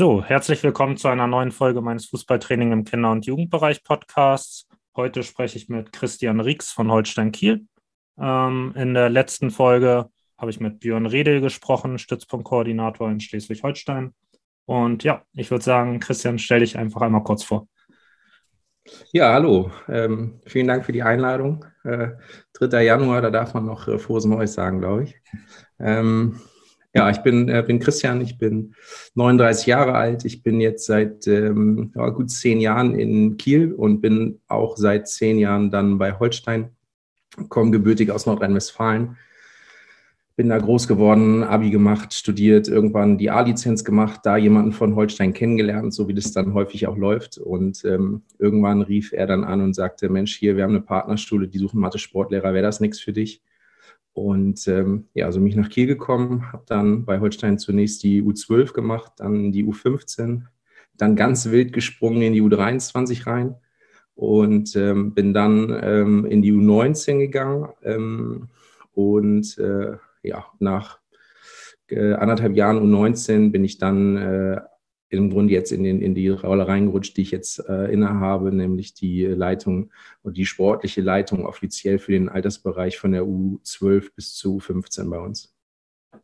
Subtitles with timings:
[0.00, 4.66] So, herzlich willkommen zu einer neuen Folge meines Fußballtraining im Kinder- und Jugendbereich Podcasts.
[4.96, 7.66] Heute spreche ich mit Christian Riex von Holstein Kiel.
[8.18, 10.08] Ähm, in der letzten Folge
[10.38, 14.14] habe ich mit Björn Redel gesprochen, Stützpunktkoordinator in Schleswig-Holstein.
[14.64, 17.68] Und ja, ich würde sagen, Christian, stell dich einfach einmal kurz vor.
[19.12, 19.70] Ja, hallo.
[19.86, 21.66] Ähm, vielen Dank für die Einladung.
[21.84, 22.12] Äh,
[22.54, 22.84] 3.
[22.84, 25.20] Januar, da darf man noch äh, frohes Neues sagen, glaube ich.
[25.78, 26.40] Ähm,
[26.92, 28.74] ja, ich bin, äh, bin Christian, ich bin
[29.14, 30.24] 39 Jahre alt.
[30.24, 35.06] Ich bin jetzt seit ähm, ja, gut zehn Jahren in Kiel und bin auch seit
[35.08, 36.70] zehn Jahren dann bei Holstein,
[37.48, 39.16] komme gebürtig aus Nordrhein-Westfalen.
[40.34, 45.32] Bin da groß geworden, Abi gemacht, studiert, irgendwann die A-Lizenz gemacht, da jemanden von Holstein
[45.32, 47.38] kennengelernt, so wie das dann häufig auch läuft.
[47.38, 51.46] Und ähm, irgendwann rief er dann an und sagte, Mensch, hier, wir haben eine Partnerschule,
[51.46, 53.42] die suchen Mathe-Sportlehrer, wäre das nichts für dich?
[54.20, 58.74] Und ähm, ja, also mich nach Kiel gekommen, habe dann bei Holstein zunächst die U12
[58.74, 60.42] gemacht, dann die U15,
[60.98, 63.54] dann ganz wild gesprungen in die U23 rein
[64.14, 67.70] und ähm, bin dann ähm, in die U19 gegangen.
[67.82, 68.48] Ähm,
[68.92, 70.98] und äh, ja, nach
[71.88, 74.60] äh, anderthalb Jahren U19 bin ich dann äh,
[75.10, 78.94] im Grunde jetzt in, den, in die Rolle reingerutscht, die ich jetzt äh, innehabe, nämlich
[78.94, 79.90] die Leitung
[80.22, 85.18] und die sportliche Leitung offiziell für den Altersbereich von der U12 bis zu U15 bei
[85.18, 85.54] uns.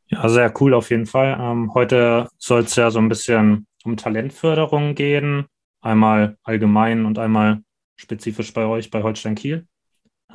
[0.08, 1.36] Ja, sehr cool auf jeden Fall.
[1.38, 5.46] Ähm, heute soll es ja so ein bisschen um Talentförderung gehen,
[5.80, 7.62] einmal allgemein und einmal
[7.96, 9.66] spezifisch bei euch bei Holstein Kiel.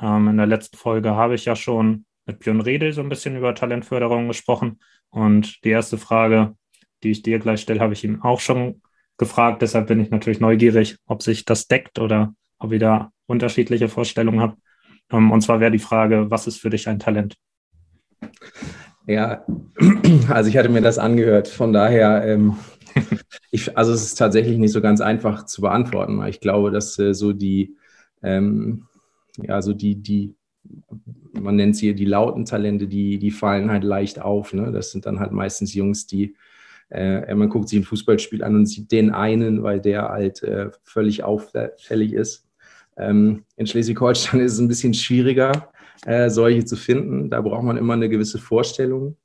[0.00, 3.36] Ähm, in der letzten Folge habe ich ja schon mit Björn Redel so ein bisschen
[3.36, 4.80] über Talentförderung gesprochen.
[5.10, 6.56] Und die erste Frage,
[7.02, 8.82] die ich dir gleich stelle, habe ich ihm auch schon
[9.18, 9.62] gefragt.
[9.62, 14.40] Deshalb bin ich natürlich neugierig, ob sich das deckt oder ob ihr da unterschiedliche Vorstellungen
[14.40, 14.58] habt.
[15.10, 17.36] Ähm, und zwar wäre die Frage, was ist für dich ein Talent?
[19.06, 19.44] Ja,
[20.28, 21.48] also ich hatte mir das angehört.
[21.48, 22.56] Von daher, ähm,
[23.50, 26.24] ich, also es ist tatsächlich nicht so ganz einfach zu beantworten.
[26.26, 27.76] Ich glaube, dass äh, so die,
[28.22, 28.86] ähm,
[29.38, 30.34] ja, so die, die,
[31.32, 34.52] man nennt sie die lauten Talente, die, die fallen halt leicht auf.
[34.52, 34.70] Ne?
[34.70, 36.36] Das sind dann halt meistens Jungs, die
[36.92, 40.70] äh, man guckt sich ein Fußballspiel an und sieht den einen, weil der halt äh,
[40.84, 42.46] völlig auffällig ist.
[42.96, 45.72] Ähm, in Schleswig-Holstein ist es ein bisschen schwieriger,
[46.04, 47.30] äh, solche zu finden.
[47.30, 49.16] Da braucht man immer eine gewisse Vorstellung.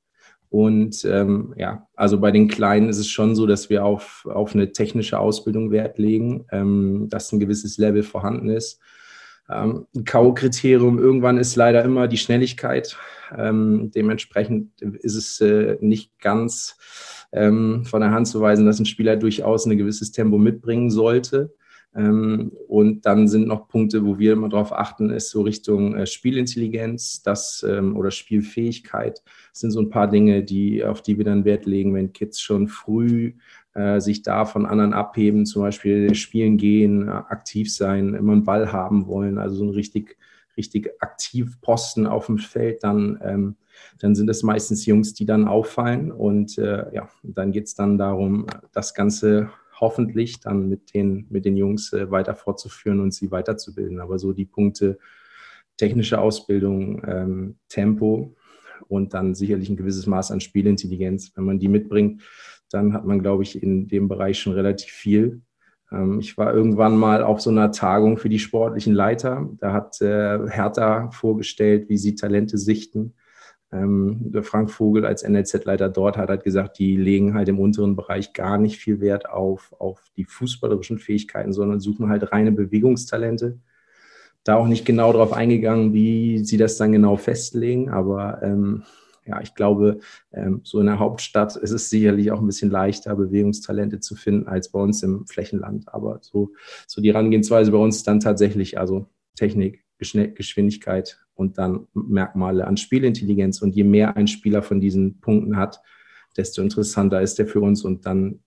[0.49, 4.55] Und ähm, ja, also bei den Kleinen ist es schon so, dass wir auf, auf
[4.55, 8.79] eine technische Ausbildung Wert legen, ähm, dass ein gewisses Level vorhanden ist.
[9.49, 12.97] Ähm, ein K.O.-Kriterium irgendwann ist leider immer die Schnelligkeit.
[13.37, 16.77] Ähm, dementsprechend ist es äh, nicht ganz
[17.37, 21.53] ähm, von der Hand zu weisen, dass ein Spieler durchaus ein gewisses Tempo mitbringen sollte.
[21.95, 26.05] Ähm, und dann sind noch Punkte, wo wir immer darauf achten, ist so Richtung äh,
[26.05, 29.23] Spielintelligenz das, ähm, oder Spielfähigkeit.
[29.51, 32.39] Das sind so ein paar Dinge, die, auf die wir dann Wert legen, wenn Kids
[32.39, 33.33] schon früh
[33.73, 38.71] äh, sich da von anderen abheben, zum Beispiel spielen gehen, aktiv sein, immer einen Ball
[38.71, 40.17] haben wollen, also so ein richtig,
[40.57, 43.55] richtig aktiv Posten auf dem Feld, dann ähm,
[43.99, 46.11] dann sind es meistens Jungs, die dann auffallen.
[46.11, 51.45] Und äh, ja, dann geht es dann darum, das Ganze hoffentlich dann mit den, mit
[51.45, 53.99] den Jungs äh, weiter fortzuführen und sie weiterzubilden.
[53.99, 54.97] Aber so die Punkte
[55.77, 58.35] technische Ausbildung, ähm, Tempo
[58.87, 62.23] und dann sicherlich ein gewisses Maß an Spielintelligenz, wenn man die mitbringt,
[62.69, 65.41] dann hat man, glaube ich, in dem Bereich schon relativ viel.
[65.91, 69.49] Ähm, ich war irgendwann mal auf so einer Tagung für die sportlichen Leiter.
[69.59, 73.13] Da hat äh, Hertha vorgestellt, wie sie Talente sichten.
[73.71, 78.31] Ähm, Frank Vogel als NLZ-Leiter dort hat halt gesagt, die legen halt im unteren Bereich
[78.31, 83.59] gar nicht viel Wert auf, auf die fußballerischen Fähigkeiten, sondern suchen halt reine Bewegungstalente.
[84.45, 88.83] Da auch nicht genau darauf eingegangen, wie sie das dann genau festlegen, aber ähm,
[89.27, 89.99] ja, ich glaube,
[90.31, 94.47] ähm, so in der Hauptstadt ist es sicherlich auch ein bisschen leichter, Bewegungstalente zu finden
[94.47, 95.93] als bei uns im Flächenland.
[95.93, 96.53] Aber so,
[96.87, 103.61] so die Herangehensweise bei uns dann tatsächlich also Technik, Geschwindigkeit und dann Merkmale an Spielintelligenz.
[103.61, 105.81] Und je mehr ein Spieler von diesen Punkten hat,
[106.37, 108.39] desto interessanter ist er für uns und dann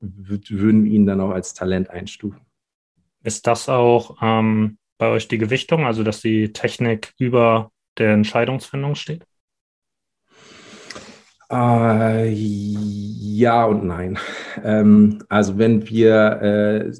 [0.00, 2.40] würden wir ihn dann auch als Talent einstufen.
[3.22, 8.94] Ist das auch ähm, bei euch die Gewichtung, also dass die Technik über der Entscheidungsfindung
[8.94, 9.24] steht?
[11.50, 14.18] Äh, ja und nein.
[14.64, 16.92] Ähm, also wenn wir, äh,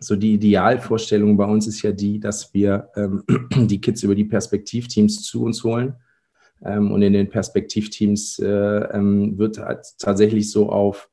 [0.00, 3.22] so die Idealvorstellung bei uns ist ja die, dass wir ähm,
[3.54, 5.94] die Kids über die Perspektivteams zu uns holen.
[6.64, 11.10] Ähm, und in den Perspektivteams äh, ähm, wird halt tatsächlich so auf,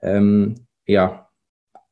[0.00, 1.28] ähm, ja,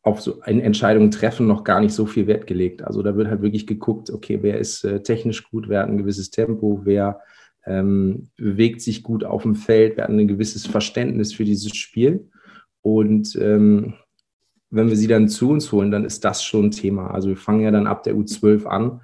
[0.02, 2.82] auf so eine Entscheidung treffen noch gar nicht so viel Wert gelegt.
[2.82, 5.98] Also da wird halt wirklich geguckt, okay, wer ist äh, technisch gut, wer hat ein
[5.98, 7.20] gewisses Tempo, wer
[7.66, 12.28] ähm, bewegt sich gut auf dem Feld, wir hatten ein gewisses Verständnis für dieses Spiel.
[12.82, 13.94] Und ähm,
[14.70, 17.10] wenn wir sie dann zu uns holen, dann ist das schon ein Thema.
[17.10, 19.00] Also wir fangen ja dann ab der U12 an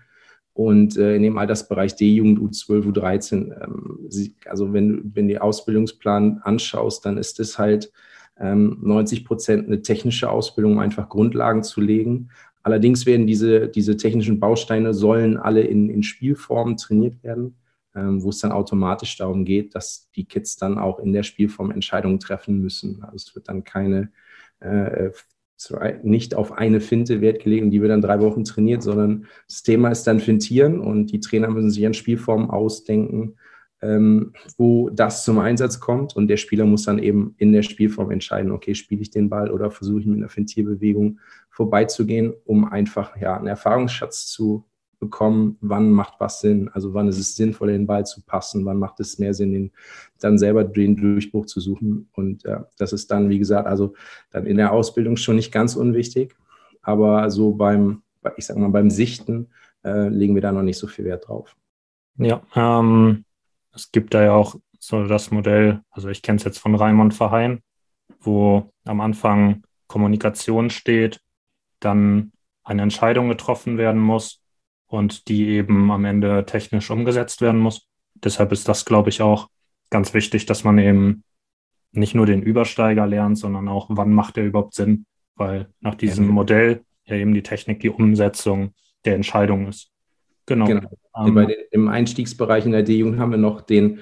[0.56, 5.38] und äh, in dem Altersbereich D-Jugend, U12, U13, ähm, sie, also wenn du wenn die
[5.38, 7.92] Ausbildungsplan anschaust, dann ist es halt
[8.40, 12.30] ähm, 90 Prozent eine technische Ausbildung, um einfach Grundlagen zu legen.
[12.62, 17.65] Allerdings werden diese, diese technischen Bausteine sollen alle in, in Spielformen trainiert werden, ähm,
[17.96, 22.20] wo es dann automatisch darum geht, dass die Kids dann auch in der Spielform Entscheidungen
[22.20, 23.02] treffen müssen.
[23.02, 24.10] Also es wird dann keine
[24.60, 25.10] äh,
[26.02, 29.62] nicht auf eine Finte Wert gelegt und die wird dann drei Wochen trainiert, sondern das
[29.62, 33.36] Thema ist dann Fintieren und die Trainer müssen sich an Spielformen ausdenken,
[33.80, 38.10] ähm, wo das zum Einsatz kommt und der Spieler muss dann eben in der Spielform
[38.10, 41.20] entscheiden, okay, spiele ich den Ball oder versuche ich mit einer Fintierbewegung
[41.50, 44.64] vorbeizugehen, um einfach ja, einen Erfahrungsschatz zu
[44.98, 48.78] bekommen, wann macht was Sinn, also wann ist es sinnvoll, den Ball zu passen, wann
[48.78, 49.72] macht es mehr Sinn, den,
[50.20, 52.08] dann selber den Durchbruch zu suchen.
[52.12, 53.94] Und äh, das ist dann, wie gesagt, also
[54.30, 56.34] dann in der Ausbildung schon nicht ganz unwichtig,
[56.82, 58.02] aber so beim,
[58.36, 59.48] ich sag mal, beim Sichten
[59.84, 61.54] äh, legen wir da noch nicht so viel Wert drauf.
[62.18, 63.24] Ja, ähm,
[63.74, 67.12] es gibt da ja auch so das Modell, also ich kenne es jetzt von Raimund
[67.12, 67.60] Verheyen,
[68.20, 71.20] wo am Anfang Kommunikation steht,
[71.80, 72.32] dann
[72.64, 74.40] eine Entscheidung getroffen werden muss
[74.86, 77.88] und die eben am Ende technisch umgesetzt werden muss.
[78.14, 79.48] Deshalb ist das, glaube ich, auch
[79.90, 81.24] ganz wichtig, dass man eben
[81.92, 86.28] nicht nur den Übersteiger lernt, sondern auch, wann macht er überhaupt Sinn, weil nach diesem
[86.28, 88.74] Modell ja eben die Technik die Umsetzung
[89.04, 89.90] der Entscheidung ist.
[90.46, 90.66] Genau.
[90.66, 90.88] genau.
[91.12, 94.00] Um, den, Im Einstiegsbereich in der D-Jugend haben wir noch den,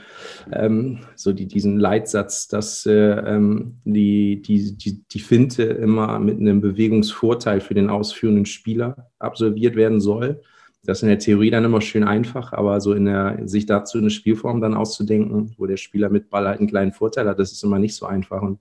[0.52, 6.38] ähm, so die, diesen Leitsatz, dass äh, ähm, die, die, die, die Finte immer mit
[6.38, 10.42] einem Bewegungsvorteil für den ausführenden Spieler absolviert werden soll.
[10.84, 13.98] Das ist in der Theorie dann immer schön einfach, aber so in der, sich dazu
[13.98, 17.52] eine Spielform dann auszudenken, wo der Spieler mit Ball halt einen kleinen Vorteil hat, das
[17.52, 18.42] ist immer nicht so einfach.
[18.42, 18.60] Und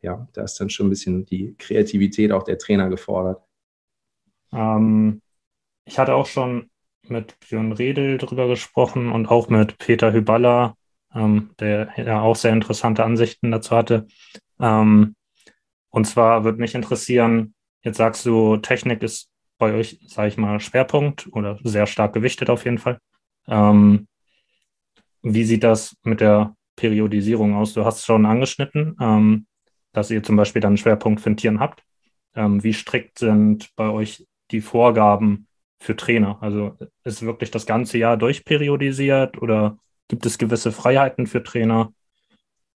[0.00, 3.42] ja, da ist dann schon ein bisschen die Kreativität auch der Trainer gefordert.
[4.52, 5.22] Ähm,
[5.84, 6.70] ich hatte auch schon
[7.08, 10.76] mit Björn Redel drüber gesprochen und auch mit Peter Hyballa,
[11.14, 14.06] ähm, der ja auch sehr interessante Ansichten dazu hatte.
[14.60, 15.14] Ähm,
[15.90, 19.31] und zwar würde mich interessieren, jetzt sagst du, Technik ist
[19.62, 22.98] bei euch, sage ich mal, Schwerpunkt oder sehr stark gewichtet auf jeden Fall.
[23.46, 24.08] Ähm,
[25.22, 27.72] wie sieht das mit der Periodisierung aus?
[27.72, 29.46] Du hast schon angeschnitten, ähm,
[29.92, 31.84] dass ihr zum Beispiel dann einen Schwerpunkt für Tieren habt.
[32.34, 35.46] Ähm, wie strikt sind bei euch die Vorgaben
[35.78, 36.38] für Trainer?
[36.40, 41.92] Also ist wirklich das ganze Jahr durchperiodisiert oder gibt es gewisse Freiheiten für Trainer?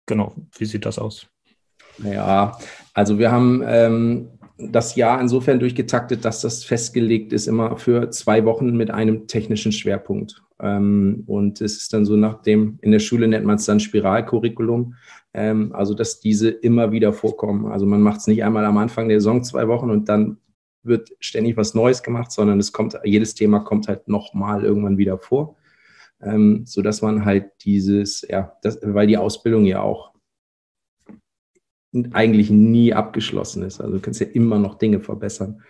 [0.05, 1.25] Genau, wie sieht das aus?
[1.97, 2.55] Ja,
[2.93, 8.45] also wir haben ähm, das Jahr insofern durchgetaktet, dass das festgelegt ist, immer für zwei
[8.45, 10.41] Wochen mit einem technischen Schwerpunkt.
[10.59, 13.79] Ähm, und es ist dann so nach dem, in der Schule nennt man es dann
[13.79, 14.95] Spiralcurriculum,
[15.33, 17.65] ähm, also dass diese immer wieder vorkommen.
[17.71, 20.37] Also man macht es nicht einmal am Anfang der Saison zwei Wochen und dann
[20.83, 25.17] wird ständig was Neues gemacht, sondern es kommt, jedes Thema kommt halt nochmal irgendwann wieder
[25.17, 25.57] vor.
[26.21, 30.14] Ähm, so dass man halt dieses, ja, das, weil die Ausbildung ja auch
[32.13, 33.81] eigentlich nie abgeschlossen ist.
[33.81, 35.61] Also du kannst ja immer noch Dinge verbessern.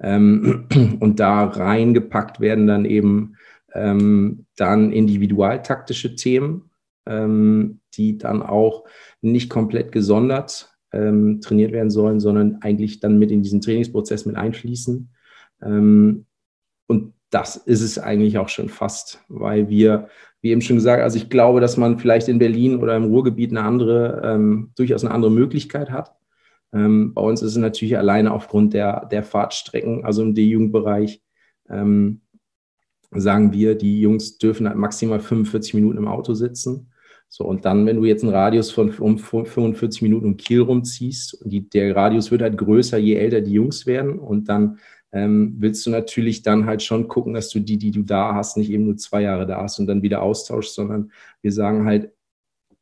[0.00, 0.66] Ähm,
[1.00, 3.36] und da reingepackt werden dann eben
[3.72, 6.70] ähm, dann individualtaktische Themen,
[7.06, 8.84] ähm, die dann auch
[9.20, 15.10] nicht komplett gesondert trainiert werden sollen, sondern eigentlich dann mit in diesen Trainingsprozess mit einfließen.
[15.58, 16.26] Und
[17.30, 20.08] das ist es eigentlich auch schon fast, weil wir
[20.44, 23.50] wie eben schon gesagt, also ich glaube, dass man vielleicht in Berlin oder im Ruhrgebiet
[23.50, 26.14] eine andere, ähm, durchaus eine andere Möglichkeit hat.
[26.74, 31.22] Ähm, bei uns ist es natürlich alleine aufgrund der, der Fahrtstrecken, also im D-Jugendbereich,
[31.70, 32.20] ähm,
[33.10, 36.90] sagen wir, die Jungs dürfen halt maximal 45 Minuten im Auto sitzen.
[37.30, 41.38] So, und dann, wenn du jetzt einen Radius von um 45 Minuten um Kiel rumziehst,
[41.46, 44.76] die, der Radius wird halt größer, je älter die Jungs werden, und dann
[45.14, 48.56] ähm, willst du natürlich dann halt schon gucken, dass du die, die du da hast,
[48.56, 52.10] nicht eben nur zwei Jahre da hast und dann wieder austauschst, sondern wir sagen halt,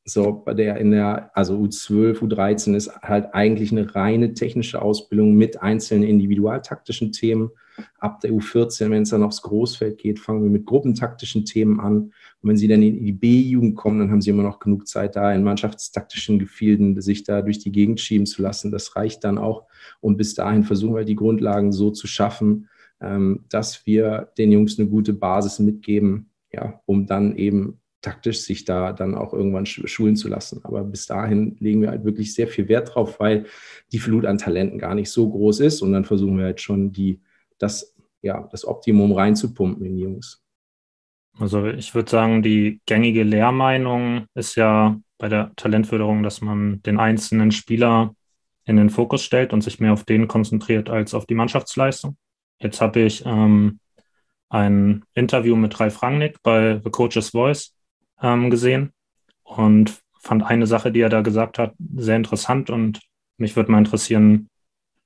[0.05, 5.35] so bei der in der, also U12, U13 ist halt eigentlich eine reine technische Ausbildung
[5.35, 7.51] mit einzelnen individualtaktischen Themen.
[7.99, 11.97] Ab der U14, wenn es dann aufs Großfeld geht, fangen wir mit gruppentaktischen Themen an.
[11.97, 15.17] Und wenn sie dann in die B-Jugend kommen, dann haben sie immer noch genug Zeit,
[15.17, 18.71] da in mannschaftstaktischen Gefilden sich da durch die Gegend schieben zu lassen.
[18.71, 19.67] Das reicht dann auch.
[20.01, 22.69] Und bis dahin versuchen wir die Grundlagen so zu schaffen,
[23.01, 28.65] ähm, dass wir den Jungs eine gute Basis mitgeben, ja, um dann eben taktisch sich
[28.65, 30.61] da dann auch irgendwann schulen zu lassen.
[30.65, 33.47] Aber bis dahin legen wir halt wirklich sehr viel Wert drauf, weil
[33.93, 35.81] die Flut an Talenten gar nicht so groß ist.
[35.83, 37.21] Und dann versuchen wir halt schon die,
[37.63, 40.43] das, ja, das Optimum reinzupumpen in Jungs.
[41.39, 46.99] Also ich würde sagen, die gängige Lehrmeinung ist ja bei der Talentförderung, dass man den
[46.99, 48.15] einzelnen Spieler
[48.65, 52.17] in den Fokus stellt und sich mehr auf den konzentriert als auf die Mannschaftsleistung.
[52.59, 53.81] Jetzt habe ich ähm,
[54.51, 57.75] ein Interview mit Ralf Rangnick bei The Coach's Voice
[58.21, 58.93] ähm, gesehen
[59.43, 63.01] und fand eine Sache, die er da gesagt hat, sehr interessant und
[63.39, 64.49] mich würde mal interessieren,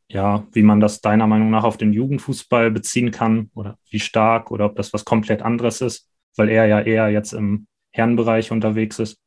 [0.08, 4.50] ja, wie man das deiner Meinung nach auf den Jugendfußball beziehen kann oder wie stark
[4.50, 8.98] oder ob das was komplett anderes ist, weil er ja eher jetzt im Herrenbereich unterwegs
[8.98, 9.18] ist.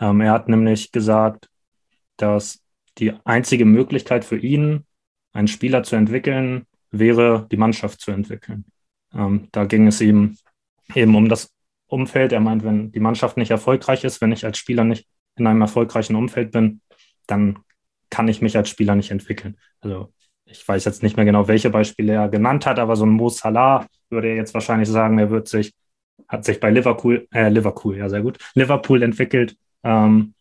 [0.00, 1.48] Ähm, er hat nämlich gesagt,
[2.16, 2.62] dass
[2.98, 4.86] die einzige Möglichkeit für ihn,
[5.32, 8.64] einen Spieler zu entwickeln, wäre, die Mannschaft zu entwickeln.
[9.14, 10.36] Ähm, da ging es ihm
[10.94, 11.52] eben um das
[11.86, 12.32] Umfeld.
[12.32, 15.62] Er meint, wenn die Mannschaft nicht erfolgreich ist, wenn ich als Spieler nicht in einem
[15.62, 16.80] erfolgreichen Umfeld bin,
[17.26, 17.58] dann
[18.10, 19.56] kann ich mich als Spieler nicht entwickeln.
[19.80, 20.12] Also
[20.52, 23.28] ich weiß jetzt nicht mehr genau, welche Beispiele er genannt hat, aber so ein Mo
[23.28, 25.74] Salah würde er jetzt wahrscheinlich sagen, er wird sich,
[26.28, 30.34] hat sich bei Liverpool, äh, Liverpool, ja sehr gut, Liverpool entwickelt, ähm,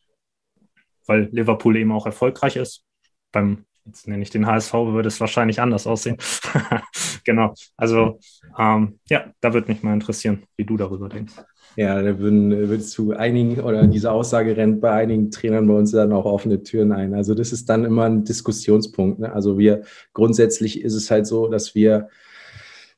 [1.07, 2.83] weil Liverpool eben auch erfolgreich ist.
[3.31, 6.17] Beim, jetzt nenne ich den HSV, würde es wahrscheinlich anders aussehen.
[7.23, 7.53] genau.
[7.77, 8.19] Also
[8.59, 11.33] ähm, ja, da würde mich mal interessieren, wie du darüber denkst.
[11.77, 12.49] Ja, da würden,
[12.95, 16.91] du einigen oder diese Aussage rennt bei einigen Trainern bei uns dann auch offene Türen
[16.91, 17.13] ein.
[17.13, 19.19] Also das ist dann immer ein Diskussionspunkt.
[19.19, 19.31] Ne?
[19.31, 22.09] Also wir grundsätzlich ist es halt so, dass wir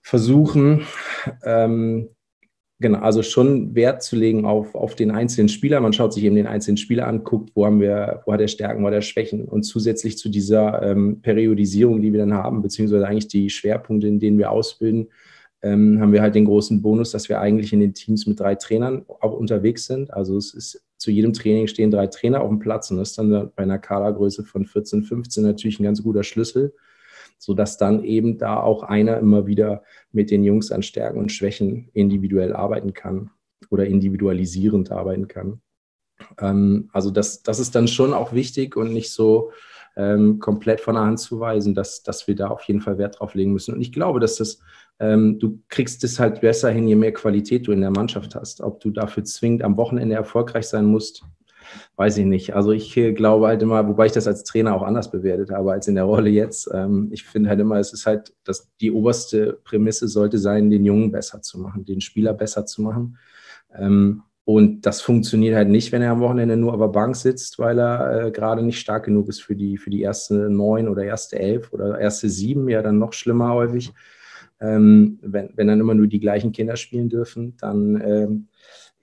[0.02, 0.86] versuchen,
[1.44, 2.10] ähm,
[2.84, 5.80] Genau, also schon Wert zu legen auf, auf den einzelnen Spieler.
[5.80, 8.50] Man schaut sich eben den einzelnen Spieler an, guckt, wo haben wir, wo hat er
[8.50, 9.46] Stärken, wo hat er Schwächen.
[9.46, 14.20] Und zusätzlich zu dieser ähm, Periodisierung, die wir dann haben, beziehungsweise eigentlich die Schwerpunkte, in
[14.20, 15.08] denen wir ausbilden,
[15.64, 18.56] ähm, haben wir halt den großen Bonus, dass wir eigentlich in den Teams mit drei
[18.56, 20.14] Trainern auch unterwegs sind.
[20.14, 23.18] Also es ist zu jedem Training stehen drei Trainer auf dem Platz und das ist
[23.18, 26.74] dann bei einer Kadergröße von 14, 15 natürlich ein ganz guter Schlüssel
[27.44, 31.90] sodass dann eben da auch einer immer wieder mit den Jungs an Stärken und Schwächen
[31.94, 33.32] individuell arbeiten kann
[33.70, 35.62] oder individualisierend arbeiten kann.
[36.40, 39.52] Ähm, also das, das ist dann schon auch wichtig und nicht so
[39.96, 43.20] ähm, komplett von der Hand zu weisen, dass, dass wir da auf jeden Fall Wert
[43.20, 43.74] drauf legen müssen.
[43.74, 44.60] Und ich glaube, dass das,
[45.00, 48.62] ähm, du kriegst es halt besser hin, je mehr Qualität du in der Mannschaft hast.
[48.62, 51.24] Ob du dafür zwingend am Wochenende erfolgreich sein musst,
[51.96, 52.56] weiß ich nicht.
[52.56, 55.72] Also ich äh, glaube halt immer, wobei ich das als Trainer auch anders bewertet habe
[55.72, 56.70] als in der Rolle jetzt.
[56.74, 60.86] Ähm, ich finde halt immer, es ist halt, dass die oberste Prämisse sollte sein, den
[60.86, 63.18] Jungen besser zu machen, den Spieler besser zu machen.
[63.76, 67.60] Ähm, und das funktioniert halt nicht, wenn er am Wochenende nur auf der Bank sitzt,
[67.60, 71.04] weil er äh, gerade nicht stark genug ist für die, für die erste neun oder
[71.04, 73.94] erste elf oder erste sieben, ja dann noch schlimmer häufig.
[74.60, 78.48] Ähm, wenn, wenn dann immer nur die gleichen Kinder spielen dürfen, dann ähm,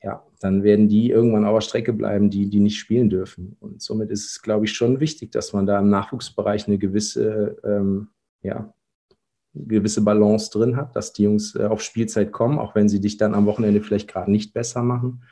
[0.03, 3.57] ja, dann werden die irgendwann auf der Strecke bleiben, die, die nicht spielen dürfen.
[3.61, 7.59] Und somit ist es, glaube ich, schon wichtig, dass man da im Nachwuchsbereich eine gewisse,
[7.65, 8.09] ähm,
[8.43, 8.73] ja,
[9.55, 13.17] gewisse Balance drin hat, dass die Jungs äh, auf Spielzeit kommen, auch wenn sie dich
[13.17, 15.23] dann am Wochenende vielleicht gerade nicht besser machen.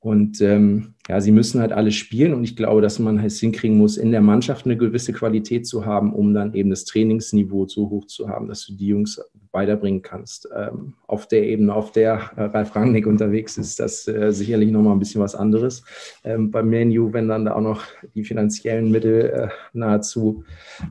[0.00, 3.76] Und ähm, ja, sie müssen halt alle spielen und ich glaube, dass man es hinkriegen
[3.76, 7.90] muss, in der Mannschaft eine gewisse Qualität zu haben, um dann eben das Trainingsniveau so
[7.90, 10.48] hoch zu haben, dass du die Jungs weiterbringen kannst.
[10.56, 14.92] Ähm, auf der Ebene, auf der äh, Ralf Rangnick unterwegs ist, das äh, sicherlich nochmal
[14.92, 15.82] ein bisschen was anderes.
[16.22, 17.82] Ähm, beim Menu, wenn dann da auch noch
[18.14, 20.44] die finanziellen Mittel äh, nahezu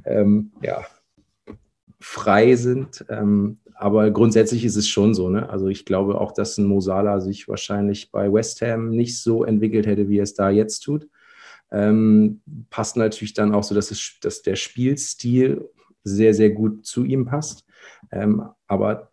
[0.03, 0.85] ähm, ja,
[1.99, 5.29] frei sind, ähm, aber grundsätzlich ist es schon so.
[5.29, 5.49] Ne?
[5.49, 9.85] Also ich glaube auch, dass ein Mosala sich wahrscheinlich bei West Ham nicht so entwickelt
[9.85, 11.07] hätte, wie er es da jetzt tut.
[11.71, 15.69] Ähm, passt natürlich dann auch so, dass, es, dass der Spielstil
[16.03, 17.65] sehr, sehr gut zu ihm passt.
[18.11, 19.11] Ähm, aber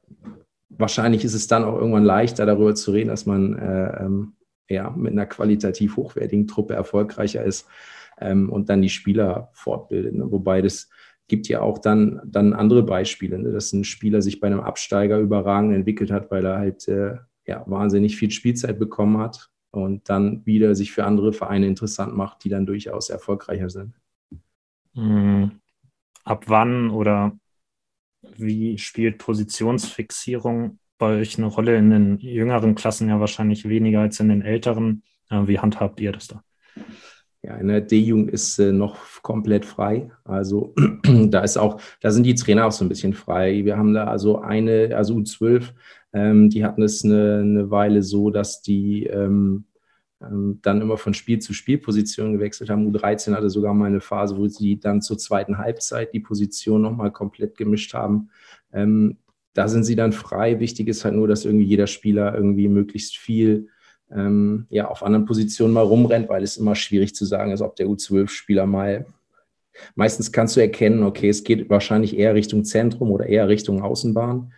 [0.69, 4.35] wahrscheinlich ist es dann auch irgendwann leichter, darüber zu reden, dass man äh, ähm,
[4.69, 7.67] ja, mit einer qualitativ hochwertigen Truppe erfolgreicher ist
[8.19, 10.15] ähm, und dann die Spieler fortbildet.
[10.15, 10.31] Ne?
[10.31, 10.89] Wobei das
[11.29, 13.53] gibt ja auch dann, dann andere Beispiele, ne?
[13.53, 17.17] dass ein Spieler sich bei einem Absteiger überragend entwickelt hat, weil er halt äh,
[17.47, 22.45] ja, wahnsinnig viel Spielzeit bekommen hat und dann wieder sich für andere Vereine interessant macht,
[22.45, 23.95] die dann durchaus erfolgreicher sind.
[24.95, 25.61] Mhm.
[26.25, 27.37] Ab wann oder
[28.37, 34.21] wie spielt Positionsfixierung bei euch eine Rolle in den jüngeren Klassen ja wahrscheinlich weniger als
[34.21, 35.03] in den älteren?
[35.29, 36.43] Äh, wie handhabt ihr das da?
[37.45, 40.11] Ja, in der D-Jugend ist äh, noch komplett frei.
[40.25, 40.75] Also
[41.29, 43.67] da ist auch, da sind die Trainer auch so ein bisschen frei.
[43.67, 45.73] Wir haben da also eine, also U12,
[46.15, 49.67] ähm, die hatten es eine, eine, Weile so, dass die ähm,
[50.23, 52.91] ähm, dann immer von Spiel zu Spielposition gewechselt haben.
[52.91, 57.13] U13 hatte sogar mal eine Phase, wo sie dann zur zweiten Halbzeit die Position nochmal
[57.13, 58.31] komplett gemischt haben.
[58.73, 59.19] Ähm,
[59.53, 60.61] da sind sie dann frei.
[60.61, 63.69] Wichtig ist halt nur, dass irgendwie jeder Spieler irgendwie möglichst viel
[64.11, 67.77] ähm, ja, auf anderen Positionen mal rumrennt, weil es immer schwierig zu sagen ist, ob
[67.77, 69.07] der U12-Spieler mal.
[69.95, 74.53] Meistens kannst du erkennen, okay, es geht wahrscheinlich eher Richtung Zentrum oder eher Richtung Außenbahn.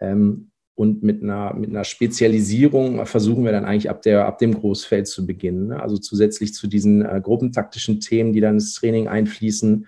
[0.00, 4.54] Ähm, Und mit einer, mit einer Spezialisierung versuchen wir dann eigentlich ab, der, ab dem
[4.54, 5.68] Großfeld zu beginnen.
[5.68, 5.82] Ne?
[5.82, 9.86] Also zusätzlich zu diesen äh, gruppentaktischen Themen, die dann ins Training einfließen,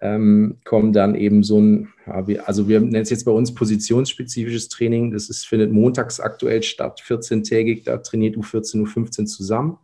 [0.00, 3.54] ähm, kommen dann eben so ein, ja, wir, also wir nennen es jetzt bei uns
[3.54, 5.10] positionsspezifisches Training.
[5.10, 7.84] Das ist, findet montags aktuell statt, 14-tägig.
[7.84, 9.78] Da trainiert U14, U15 zusammen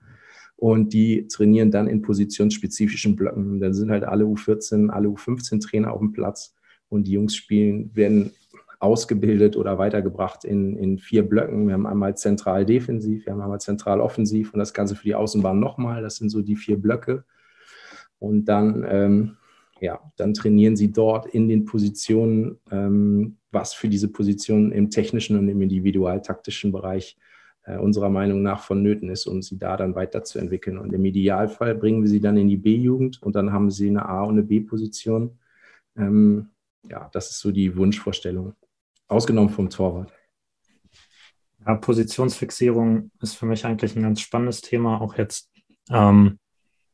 [0.57, 3.61] und die trainieren dann in positionsspezifischen Blöcken.
[3.61, 6.55] Dann sind halt alle U14, alle U15 Trainer auf dem Platz
[6.89, 8.33] und die Jungs spielen, werden
[8.79, 11.67] ausgebildet oder weitergebracht in, in vier Blöcken.
[11.67, 15.15] Wir haben einmal zentral defensiv, wir haben einmal zentral offensiv und das Ganze für die
[15.15, 16.03] Außenbahn nochmal.
[16.03, 17.25] Das sind so die vier Blöcke.
[18.19, 19.37] Und dann, ähm,
[19.81, 25.39] ja, dann trainieren sie dort in den Positionen, ähm, was für diese Positionen im technischen
[25.39, 27.17] und im individualtaktischen Bereich
[27.65, 30.79] äh, unserer Meinung nach vonnöten ist, um sie da dann weiterzuentwickeln.
[30.79, 34.09] Und im Idealfall bringen wir sie dann in die B-Jugend und dann haben sie eine
[34.09, 35.39] A- und eine B-Position.
[35.97, 36.49] Ähm,
[36.89, 38.55] ja, das ist so die Wunschvorstellung.
[39.09, 40.13] Ausgenommen vom Torwart.
[41.67, 45.51] Ja, Positionsfixierung ist für mich eigentlich ein ganz spannendes Thema, auch jetzt
[45.91, 46.39] ähm,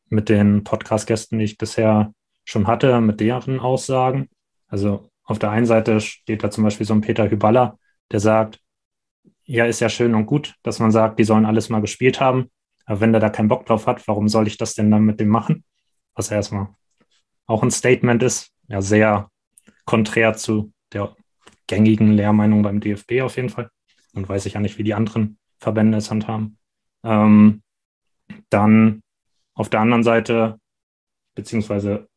[0.09, 4.29] mit den Podcast-Gästen, die ich bisher schon hatte, mit deren Aussagen.
[4.67, 7.77] Also auf der einen Seite steht da zum Beispiel so ein Peter Hyballa,
[8.11, 8.59] der sagt,
[9.45, 12.49] ja, ist ja schön und gut, dass man sagt, die sollen alles mal gespielt haben.
[12.85, 15.19] Aber wenn der da keinen Bock drauf hat, warum soll ich das denn dann mit
[15.19, 15.63] dem machen?
[16.15, 16.69] Was erstmal
[17.45, 19.29] auch ein Statement ist, ja, sehr
[19.85, 21.15] konträr zu der
[21.67, 23.69] gängigen Lehrmeinung beim DFB auf jeden Fall.
[24.13, 26.57] Und weiß ich ja nicht, wie die anderen Verbände es handhaben.
[27.03, 27.63] Ähm,
[28.49, 29.01] dann
[29.55, 30.59] auf der anderen Seite,
[31.35, 32.07] beziehungsweise,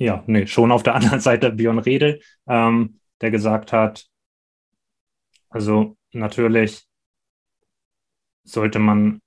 [0.00, 4.06] ja, nee, schon auf der anderen Seite Björn Redel, ähm, der gesagt hat,
[5.50, 6.86] also natürlich
[8.44, 9.20] sollte man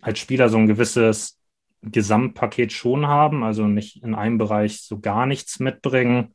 [0.00, 1.40] als Spieler so ein gewisses
[1.82, 6.34] Gesamtpaket schon haben, also nicht in einem Bereich so gar nichts mitbringen.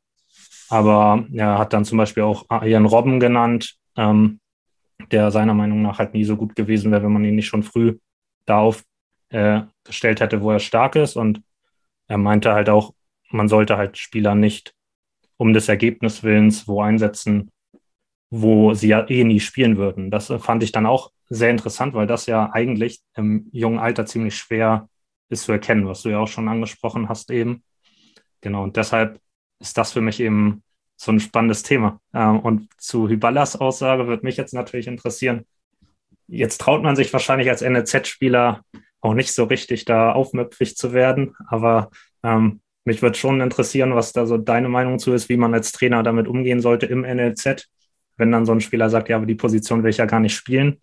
[0.69, 4.39] Aber er hat dann zum Beispiel auch Ian Robben genannt, ähm,
[5.11, 7.63] der seiner Meinung nach halt nie so gut gewesen wäre, wenn man ihn nicht schon
[7.63, 7.97] früh
[8.45, 8.85] darauf
[9.29, 11.17] äh, gestellt hätte, wo er stark ist.
[11.17, 11.43] Und
[12.07, 12.93] er meinte halt auch,
[13.33, 14.73] man sollte halt Spieler nicht
[15.37, 17.51] um des Ergebniswillens wo einsetzen,
[18.29, 20.11] wo sie ja eh nie spielen würden.
[20.11, 24.05] Das äh, fand ich dann auch sehr interessant, weil das ja eigentlich im jungen Alter
[24.05, 24.89] ziemlich schwer
[25.29, 27.63] ist zu erkennen, was du ja auch schon angesprochen hast eben.
[28.41, 29.19] Genau, und deshalb
[29.59, 30.63] ist das für mich eben
[30.97, 31.99] so ein spannendes Thema.
[32.13, 35.45] Ähm, und zu Hyballas Aussage wird mich jetzt natürlich interessieren.
[36.27, 38.63] Jetzt traut man sich wahrscheinlich als NLZ-Spieler
[39.01, 41.89] auch nicht so richtig da aufmüpfig zu werden, aber
[42.23, 45.71] ähm, mich würde schon interessieren, was da so deine Meinung zu ist, wie man als
[45.71, 47.67] Trainer damit umgehen sollte im NLZ
[48.21, 50.35] wenn dann so ein Spieler sagt, ja, aber die Position will ich ja gar nicht
[50.35, 50.77] spielen,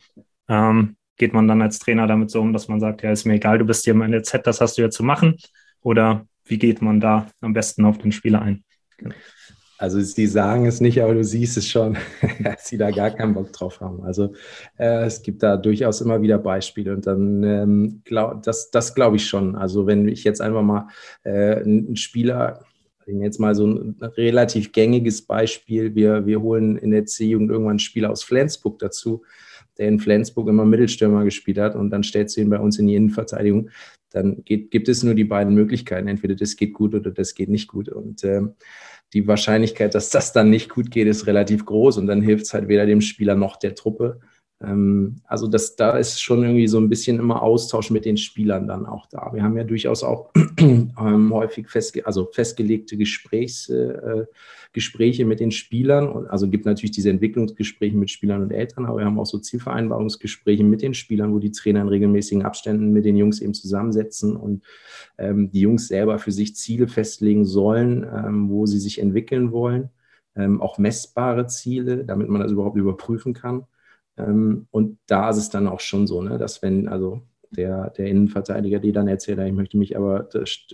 [0.48, 3.34] ähm, geht man dann als Trainer damit so um, dass man sagt, ja, ist mir
[3.34, 5.36] egal, du bist hier im NLZ, das hast du ja zu machen?
[5.80, 8.64] Oder wie geht man da am besten auf den Spieler ein?
[9.78, 11.96] Also sie sagen es nicht, aber du siehst es schon,
[12.42, 14.02] dass sie da gar keinen Bock drauf haben.
[14.02, 14.34] Also
[14.76, 19.16] äh, es gibt da durchaus immer wieder Beispiele und dann ähm, glaub, das, das glaube
[19.16, 19.54] ich schon.
[19.54, 20.88] Also wenn ich jetzt einfach mal
[21.22, 22.64] äh, einen Spieler
[23.08, 25.94] Jetzt mal so ein relativ gängiges Beispiel.
[25.94, 29.22] Wir, wir holen in der C-Jugend irgendwann einen Spieler aus Flensburg dazu,
[29.78, 32.86] der in Flensburg immer Mittelstürmer gespielt hat und dann stellst du ihn bei uns in
[32.86, 33.70] die Innenverteidigung.
[34.10, 36.08] Dann geht, gibt es nur die beiden Möglichkeiten.
[36.08, 37.88] Entweder das geht gut oder das geht nicht gut.
[37.88, 38.42] Und äh,
[39.12, 42.54] die Wahrscheinlichkeit, dass das dann nicht gut geht, ist relativ groß und dann hilft es
[42.54, 44.20] halt weder dem Spieler noch der Truppe.
[44.60, 48.66] Ähm, also das, da ist schon irgendwie so ein bisschen immer Austausch mit den Spielern
[48.66, 49.30] dann auch da.
[49.32, 54.24] Wir haben ja durchaus auch ähm, häufig festge also festgelegte Gesprächs, äh,
[54.72, 56.08] Gespräche mit den Spielern.
[56.08, 59.38] Und, also gibt natürlich diese Entwicklungsgespräche mit Spielern und Eltern, aber wir haben auch so
[59.38, 64.36] Zielvereinbarungsgespräche mit den Spielern, wo die Trainer in regelmäßigen Abständen mit den Jungs eben zusammensetzen
[64.36, 64.64] und
[65.18, 69.90] ähm, die Jungs selber für sich Ziele festlegen sollen, ähm, wo sie sich entwickeln wollen.
[70.34, 73.66] Ähm, auch messbare Ziele, damit man das überhaupt überprüfen kann.
[74.18, 78.06] Ähm, und da ist es dann auch schon so, ne, dass wenn, also der, der
[78.06, 80.28] Innenverteidiger, die dann erzählt, ich möchte mich aber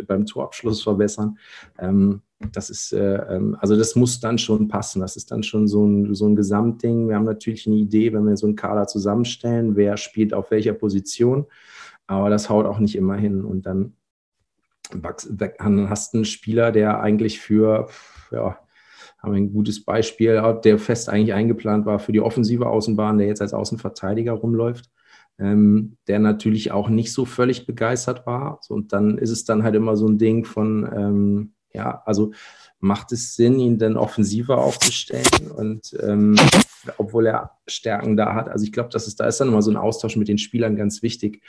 [0.07, 1.39] beim Torabschluss verbessern.
[1.79, 5.01] Ähm, das ist, äh, ähm, also das muss dann schon passen.
[5.01, 7.09] Das ist dann schon so ein, so ein Gesamtding.
[7.09, 10.75] Wir haben natürlich eine Idee, wenn wir so einen Kader zusammenstellen, wer spielt auf welcher
[10.75, 11.47] Position,
[12.07, 13.45] aber das haut auch nicht immer hin.
[13.45, 13.95] Und dann
[15.03, 17.89] hast du einen Spieler, der eigentlich für,
[18.31, 18.59] ja,
[19.25, 23.43] haben ein gutes Beispiel, der fest eigentlich eingeplant war für die offensive Außenbahn, der jetzt
[23.43, 24.91] als Außenverteidiger rumläuft,
[25.39, 28.59] ähm, der natürlich auch nicht so völlig begeistert war.
[28.63, 32.33] So, und dann ist es dann halt immer so ein Ding von, ähm, ja, also
[32.81, 36.37] macht es Sinn, ihn dann offensiver aufzustellen und ähm,
[36.99, 38.49] obwohl er Stärken da hat.
[38.49, 40.77] Also ich glaube, dass es da ist dann immer so ein Austausch mit den Spielern
[40.77, 41.43] ganz wichtig.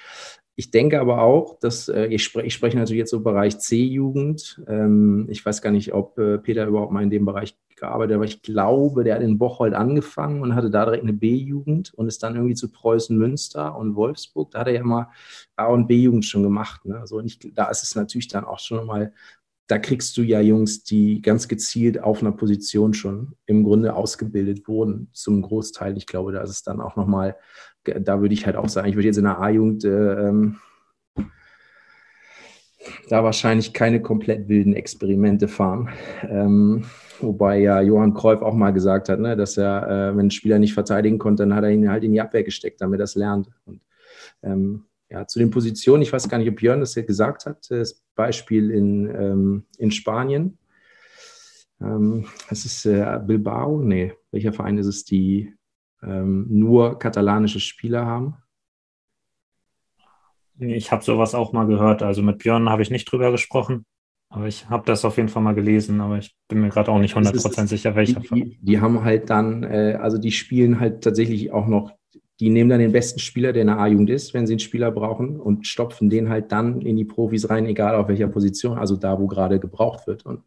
[0.55, 4.61] Ich denke aber auch, dass äh, ich, spre ich spreche natürlich jetzt so Bereich C-Jugend.
[4.67, 8.25] Ähm, ich weiß gar nicht, ob äh, Peter überhaupt mal in dem Bereich gearbeitet, aber
[8.25, 12.23] ich glaube, der hat in Bocholt angefangen und hatte da direkt eine B-Jugend und ist
[12.23, 14.51] dann irgendwie zu Preußen Münster und Wolfsburg.
[14.51, 15.09] Da hat er ja mal
[15.55, 16.85] A- und B-Jugend schon gemacht.
[16.85, 16.99] Ne?
[16.99, 19.13] Also ich, da ist es natürlich dann auch schon mal,
[19.67, 24.67] da kriegst du ja Jungs, die ganz gezielt auf einer Position schon im Grunde ausgebildet
[24.67, 25.97] wurden, zum Großteil.
[25.97, 27.35] Ich glaube, da ist es dann auch nochmal,
[27.83, 30.57] da würde ich halt auch sagen, ich würde jetzt in der A-Jugend äh, ähm,
[33.09, 35.89] da wahrscheinlich keine komplett wilden Experimente fahren.
[36.29, 36.85] Ähm,
[37.19, 40.59] wobei ja Johann Kreuf auch mal gesagt hat, ne, dass er, äh, wenn ein Spieler
[40.59, 43.15] nicht verteidigen konnte, dann hat er ihn halt in die Abwehr gesteckt, damit er es
[43.15, 43.49] lernt.
[43.65, 43.81] Und
[44.43, 47.69] ähm, ja, zu den Positionen, ich weiß gar nicht, ob Björn das ja gesagt hat,
[47.69, 50.57] das Beispiel in, ähm, in Spanien.
[51.81, 55.53] Ähm, das ist äh, Bilbao, nee, welcher Verein ist es, die
[56.03, 58.37] ähm, nur katalanische Spieler haben?
[60.59, 62.01] Ich habe sowas auch mal gehört.
[62.03, 63.85] Also mit Björn habe ich nicht drüber gesprochen,
[64.29, 66.99] aber ich habe das auf jeden Fall mal gelesen, aber ich bin mir gerade auch
[66.99, 71.03] nicht 100% sicher, welcher die, die, die, haben halt dann, äh, also die spielen halt
[71.03, 71.91] tatsächlich auch noch,
[72.39, 74.91] die nehmen dann den besten Spieler, der in der A-Jugend ist, wenn sie einen Spieler
[74.91, 78.97] brauchen und stopfen den halt dann in die Profis rein, egal auf welcher Position, also
[78.97, 80.25] da, wo gerade gebraucht wird.
[80.25, 80.43] Und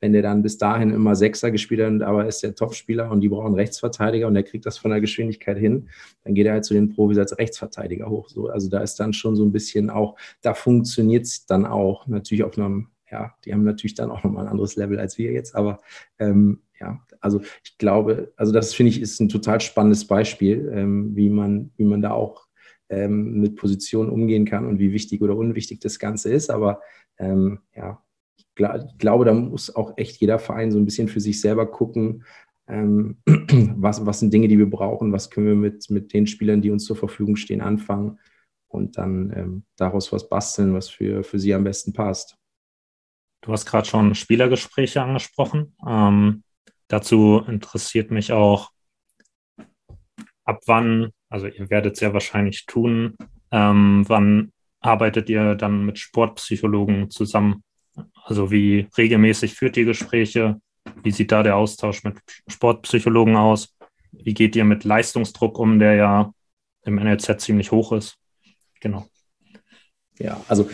[0.00, 3.30] wenn der dann bis dahin immer Sechser gespielt hat, aber ist der Topspieler und die
[3.30, 5.88] brauchen Rechtsverteidiger und der kriegt das von der Geschwindigkeit hin,
[6.24, 8.28] dann geht er halt zu den Profis als Rechtsverteidiger hoch.
[8.28, 12.06] So, also da ist dann schon so ein bisschen auch, da funktioniert es dann auch
[12.06, 15.32] natürlich auf einem ja, die haben natürlich dann auch nochmal ein anderes Level als wir
[15.32, 15.80] jetzt, aber
[16.20, 21.14] ähm, ja, also ich glaube, also das finde ich ist ein total spannendes Beispiel, ähm,
[21.14, 22.46] wie man, wie man da auch
[22.88, 26.50] ähm, mit Positionen umgehen kann und wie wichtig oder unwichtig das Ganze ist.
[26.50, 26.80] Aber
[27.18, 28.02] ähm, ja,
[28.36, 31.40] ich, glaub, ich, glaube, da muss auch echt jeder Verein so ein bisschen für sich
[31.40, 32.24] selber gucken,
[32.66, 33.18] ähm,
[33.76, 36.70] was, was sind Dinge, die wir brauchen, was können wir mit, mit den Spielern, die
[36.70, 38.18] uns zur Verfügung stehen, anfangen
[38.68, 42.36] und dann ähm, daraus was basteln, was für, für sie am besten passt.
[43.42, 45.74] Du hast gerade schon Spielergespräche angesprochen.
[45.86, 46.42] Ähm,
[46.90, 48.70] dazu interessiert mich auch,
[50.44, 53.16] ab wann, also ihr werdet es ja wahrscheinlich tun,
[53.52, 57.62] ähm, wann arbeitet ihr dann mit Sportpsychologen zusammen?
[58.24, 60.60] Also wie regelmäßig führt ihr Gespräche?
[61.02, 63.76] Wie sieht da der Austausch mit Sportpsychologen aus?
[64.12, 66.34] Wie geht ihr mit Leistungsdruck um, der ja
[66.82, 68.16] im NLZ ziemlich hoch ist?
[68.80, 69.06] Genau.
[70.18, 70.68] Ja, also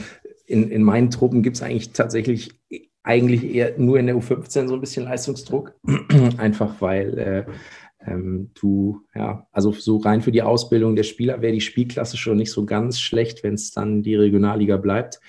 [0.46, 2.58] in, in meinen Truppen gibt es eigentlich tatsächlich
[3.06, 5.74] eigentlich eher nur in der U15 so ein bisschen Leistungsdruck.
[6.38, 7.44] Einfach weil äh,
[8.04, 12.36] ähm, du, ja, also so rein für die Ausbildung der Spieler wäre die Spielklasse schon
[12.36, 15.20] nicht so ganz schlecht, wenn es dann die Regionalliga bleibt.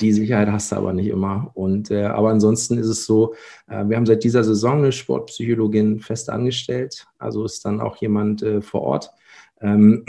[0.00, 1.50] Die Sicherheit hast du aber nicht immer.
[1.54, 3.34] Und äh, aber ansonsten ist es so,
[3.68, 7.06] äh, wir haben seit dieser Saison eine Sportpsychologin fest angestellt.
[7.18, 9.10] Also ist dann auch jemand äh, vor Ort.
[9.60, 10.06] Ähm,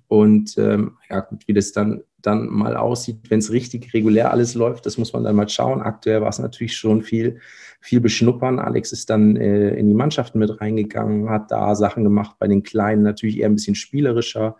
[0.06, 4.54] und ähm, ja, gut, wie das dann dann mal aussieht, wenn es richtig regulär alles
[4.54, 4.86] läuft.
[4.86, 5.82] Das muss man dann mal schauen.
[5.82, 7.38] Aktuell war es natürlich schon viel,
[7.80, 8.58] viel beschnuppern.
[8.58, 12.62] Alex ist dann äh, in die Mannschaften mit reingegangen, hat da Sachen gemacht, bei den
[12.62, 14.56] Kleinen natürlich eher ein bisschen spielerischer,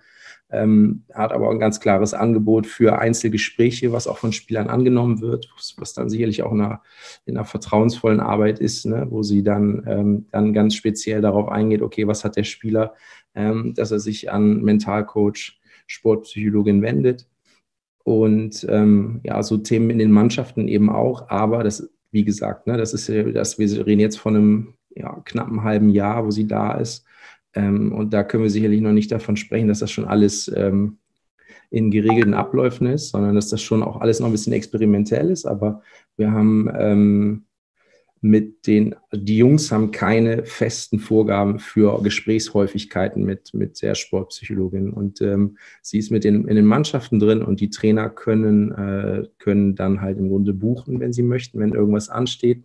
[0.50, 5.48] ähm, hat aber ein ganz klares Angebot für Einzelgespräche, was auch von Spielern angenommen wird,
[5.78, 6.82] was dann sicherlich auch in einer,
[7.24, 11.80] in einer vertrauensvollen Arbeit ist, ne, wo sie dann, ähm, dann ganz speziell darauf eingeht,
[11.80, 12.94] okay, was hat der Spieler,
[13.34, 17.26] ähm, dass er sich an Mentalcoach, Sportpsychologin wendet
[18.04, 21.28] und ähm, ja, so Themen in den Mannschaften eben auch.
[21.30, 25.64] Aber das, wie gesagt, ne, das ist das, wir reden jetzt von einem ja, knappen
[25.64, 27.04] halben Jahr, wo sie da ist.
[27.54, 30.98] Ähm, und da können wir sicherlich noch nicht davon sprechen, dass das schon alles ähm,
[31.70, 35.46] in geregelten Abläufen ist, sondern dass das schon auch alles noch ein bisschen experimentell ist.
[35.46, 35.82] Aber
[36.16, 37.44] wir haben ähm,
[38.24, 44.94] mit den, die Jungs haben keine festen Vorgaben für Gesprächshäufigkeiten mit, mit der Sportpsychologin.
[44.94, 49.28] Und ähm, sie ist mit den, in den Mannschaften drin und die Trainer können, äh,
[49.36, 52.64] können dann halt im Grunde buchen, wenn sie möchten, wenn irgendwas ansteht.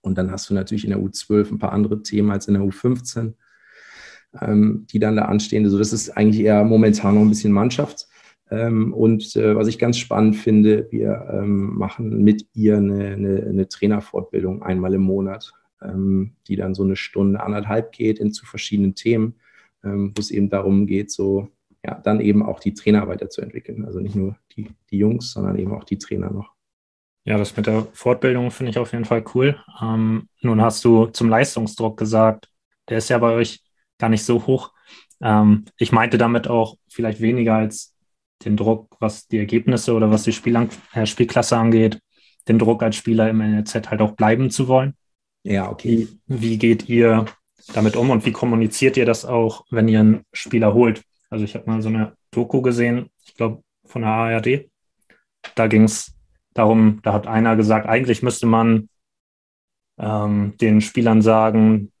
[0.00, 2.62] Und dann hast du natürlich in der U12 ein paar andere Themen als in der
[2.62, 3.34] U15,
[4.40, 5.64] ähm, die dann da anstehen.
[5.64, 8.07] Also das ist eigentlich eher momentan noch ein bisschen Mannschaft.
[8.50, 13.46] Ähm, und äh, was ich ganz spannend finde, wir ähm, machen mit ihr eine, eine,
[13.46, 18.46] eine Trainerfortbildung einmal im Monat, ähm, die dann so eine Stunde, anderthalb geht in zu
[18.46, 19.34] verschiedenen Themen,
[19.80, 21.48] wo es eben darum geht, so
[21.84, 23.84] ja, dann eben auch die Trainer weiterzuentwickeln.
[23.84, 26.52] Also nicht nur die, die Jungs, sondern eben auch die Trainer noch.
[27.24, 29.62] Ja, das mit der Fortbildung finde ich auf jeden Fall cool.
[29.82, 32.48] Ähm, nun hast du zum Leistungsdruck gesagt,
[32.88, 33.62] der ist ja bei euch
[33.98, 34.72] gar nicht so hoch.
[35.20, 37.94] Ähm, ich meinte damit auch vielleicht weniger als
[38.44, 42.00] den Druck, was die Ergebnisse oder was die Spielang äh, Spielklasse angeht,
[42.48, 44.94] den Druck als Spieler im NLZ halt auch bleiben zu wollen.
[45.42, 46.08] Ja, okay.
[46.26, 47.26] Wie, wie geht ihr
[47.74, 51.02] damit um und wie kommuniziert ihr das auch, wenn ihr einen Spieler holt?
[51.30, 54.70] Also ich habe mal so eine Doku gesehen, ich glaube von der ARD.
[55.54, 56.14] Da ging es
[56.54, 58.88] darum, da hat einer gesagt, eigentlich müsste man
[59.98, 61.92] ähm, den Spielern sagen,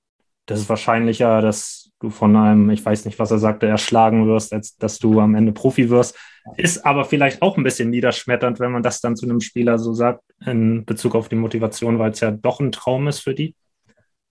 [0.48, 4.52] das ist wahrscheinlicher, dass du von einem, ich weiß nicht, was er sagte, erschlagen wirst,
[4.52, 6.16] als dass du am Ende Profi wirst.
[6.56, 9.92] Ist aber vielleicht auch ein bisschen niederschmetternd, wenn man das dann zu einem Spieler so
[9.92, 13.54] sagt, in Bezug auf die Motivation, weil es ja doch ein Traum ist für die.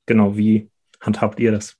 [0.08, 0.70] Genau, wie
[1.02, 1.76] handhabt ihr das?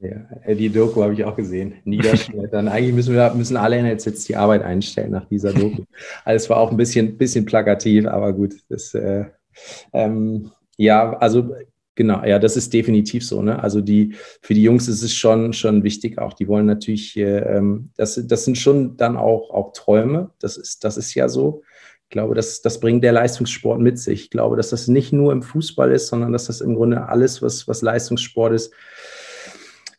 [0.00, 1.76] Ja, die Doku habe ich auch gesehen.
[1.84, 2.68] Niederschmettern.
[2.68, 5.84] Eigentlich müssen wir müssen alle jetzt die Arbeit einstellen nach dieser Doku.
[6.24, 8.54] Also es war auch ein bisschen, bisschen plakativ, aber gut.
[8.68, 9.24] Das, äh,
[9.94, 11.54] ähm, ja, also
[11.98, 13.42] Genau, ja, das ist definitiv so.
[13.42, 13.60] Ne?
[13.60, 16.16] Also die für die Jungs ist es schon schon wichtig.
[16.18, 20.30] Auch die wollen natürlich, ähm, das, das sind schon dann auch auch Träume.
[20.38, 21.64] Das ist das ist ja so.
[22.04, 24.22] Ich glaube, das, das bringt der Leistungssport mit sich.
[24.22, 27.42] Ich glaube, dass das nicht nur im Fußball ist, sondern dass das im Grunde alles,
[27.42, 28.72] was was Leistungssport ist,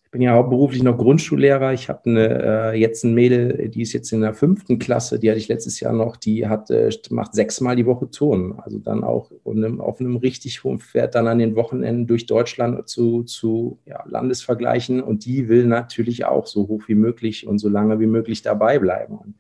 [0.10, 1.72] ich bin ja hauptberuflich noch Grundschullehrer.
[1.72, 5.30] Ich habe eine, äh, jetzt ein Mädel, die ist jetzt in der fünften Klasse, die
[5.30, 8.60] hatte ich letztes Jahr noch, die hat, äh, macht sechsmal die Woche Turnen.
[8.60, 12.90] Also dann auch einem, auf einem richtig hohen Pferd dann an den Wochenenden durch Deutschland
[12.90, 15.00] zu, zu ja, Landesvergleichen.
[15.00, 18.80] Und die will natürlich auch so hoch wie möglich und so lange wie möglich dabei
[18.80, 19.16] bleiben.
[19.16, 19.36] Und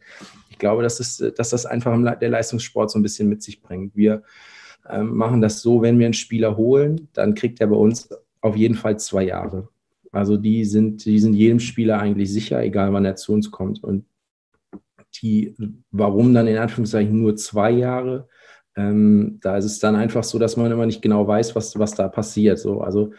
[0.51, 3.95] ich glaube, dass, es, dass das einfach der Leistungssport so ein bisschen mit sich bringt.
[3.95, 4.21] Wir
[4.87, 8.09] ähm, machen das so, wenn wir einen Spieler holen, dann kriegt er bei uns
[8.41, 9.67] auf jeden Fall zwei Jahre.
[10.11, 13.83] Also die sind, die sind jedem Spieler eigentlich sicher, egal wann er zu uns kommt.
[13.83, 14.05] Und
[15.21, 15.55] die,
[15.91, 18.27] warum dann in Anführungszeichen nur zwei Jahre?
[18.75, 21.95] Ähm, da ist es dann einfach so, dass man immer nicht genau weiß, was, was
[21.95, 22.59] da passiert.
[22.59, 23.11] So, also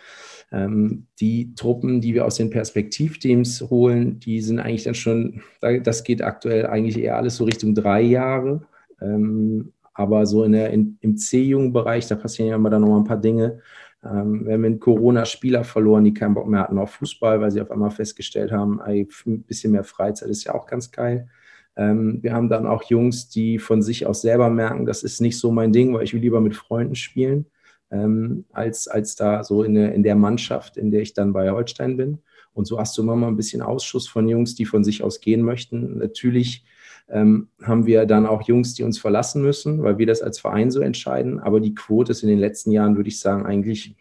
[0.53, 6.05] ähm, die Truppen, die wir aus den Perspektivteams holen, die sind eigentlich dann schon, das
[6.05, 8.63] geht aktuell eigentlich eher alles so Richtung drei Jahre.
[9.01, 12.99] Ähm, aber so in der, in, im C-Jungen-Bereich, da passieren ja immer dann noch mal
[12.99, 13.61] ein paar Dinge.
[14.05, 17.51] Ähm, wir haben in Corona Spieler verloren, die keinen Bock mehr hatten auf Fußball, weil
[17.51, 19.09] sie auf einmal festgestellt haben, ein
[19.47, 21.29] bisschen mehr Freizeit ist ja auch ganz geil.
[21.77, 25.39] Ähm, wir haben dann auch Jungs, die von sich aus selber merken, das ist nicht
[25.39, 27.47] so mein Ding, weil ich will lieber mit Freunden spielen,
[27.91, 31.51] ähm, als, als da so in der, in der Mannschaft, in der ich dann bei
[31.51, 32.19] Holstein bin.
[32.53, 35.21] Und so hast du immer mal ein bisschen Ausschuss von Jungs, die von sich aus
[35.21, 35.99] gehen möchten.
[35.99, 36.65] Natürlich
[37.11, 40.71] ähm, haben wir dann auch Jungs, die uns verlassen müssen, weil wir das als Verein
[40.71, 41.41] so entscheiden.
[41.41, 43.97] Aber die Quote ist in den letzten Jahren, würde ich sagen, eigentlich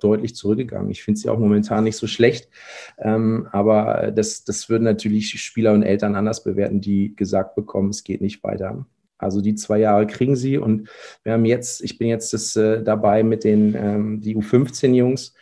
[0.00, 0.90] deutlich zurückgegangen.
[0.90, 2.48] Ich finde sie auch momentan nicht so schlecht.
[2.98, 8.02] Ähm, aber das, das würden natürlich Spieler und Eltern anders bewerten, die gesagt bekommen, es
[8.02, 8.86] geht nicht weiter.
[9.18, 10.88] Also die zwei Jahre kriegen sie und
[11.24, 15.38] wir haben jetzt, ich bin jetzt das, äh, dabei mit den ähm, die U15-Jungs, äh,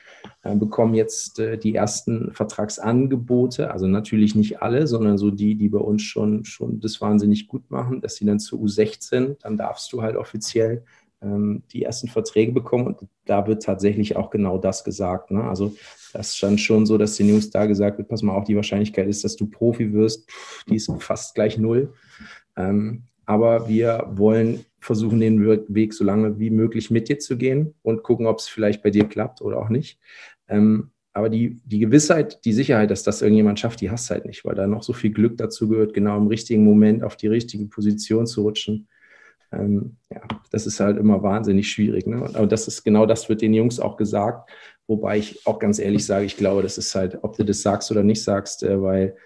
[0.55, 5.79] bekommen jetzt äh, die ersten Vertragsangebote, also natürlich nicht alle, sondern so die, die bei
[5.79, 10.03] uns schon, schon das wahnsinnig gut machen, dass sie dann zu U16, dann darfst du
[10.03, 10.85] halt offiziell
[11.23, 15.31] ähm, die ersten Verträge bekommen und da wird tatsächlich auch genau das gesagt.
[15.31, 15.45] Ne?
[15.45, 15.75] Also
[16.13, 19.09] das stand schon so, dass den Jungs da gesagt wird, pass mal auf, die Wahrscheinlichkeit
[19.09, 21.93] ist, dass du Profi wirst, pff, die ist fast gleich null.
[22.57, 27.75] Ähm, aber wir wollen versuchen, den Weg so lange wie möglich mit dir zu gehen
[27.83, 29.99] und gucken, ob es vielleicht bei dir klappt oder auch nicht.
[30.49, 34.27] Ähm, aber die, die Gewissheit, die Sicherheit, dass das irgendjemand schafft, die hast du halt
[34.27, 37.27] nicht, weil da noch so viel Glück dazu gehört, genau im richtigen Moment auf die
[37.27, 38.87] richtige Position zu rutschen.
[39.51, 42.07] Ähm, ja, das ist halt immer wahnsinnig schwierig.
[42.07, 42.31] Ne?
[42.35, 44.51] Aber das ist genau das wird den Jungs auch gesagt,
[44.87, 47.91] wobei ich auch ganz ehrlich sage, ich glaube, das ist halt, ob du das sagst
[47.91, 49.17] oder nicht sagst, äh, weil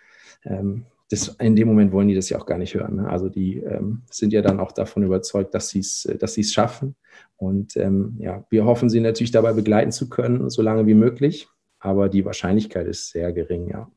[0.44, 2.96] ähm, das, in dem Moment wollen die das ja auch gar nicht hören.
[2.96, 3.10] Ne?
[3.10, 6.94] Also die ähm, sind ja dann auch davon überzeugt, dass sie es dass sie's schaffen.
[7.36, 11.48] Und ähm, ja, wir hoffen, sie natürlich dabei begleiten zu können, so lange wie möglich.
[11.80, 13.90] Aber die Wahrscheinlichkeit ist sehr gering, ja.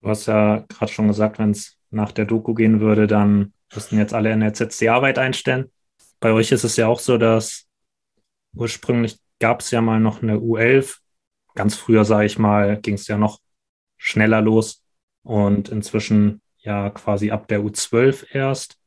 [0.00, 3.98] Du hast ja gerade schon gesagt, wenn es nach der Doku gehen würde, dann müssten
[3.98, 5.72] jetzt alle NRZs die Arbeit einstellen.
[6.20, 7.66] Bei euch ist es ja auch so, dass
[8.54, 10.98] ursprünglich gab es ja mal noch eine U11.
[11.56, 13.40] Ganz früher, sage ich mal, ging es ja noch
[13.96, 14.84] schneller los
[15.28, 18.78] und inzwischen ja quasi ab der U12 erst.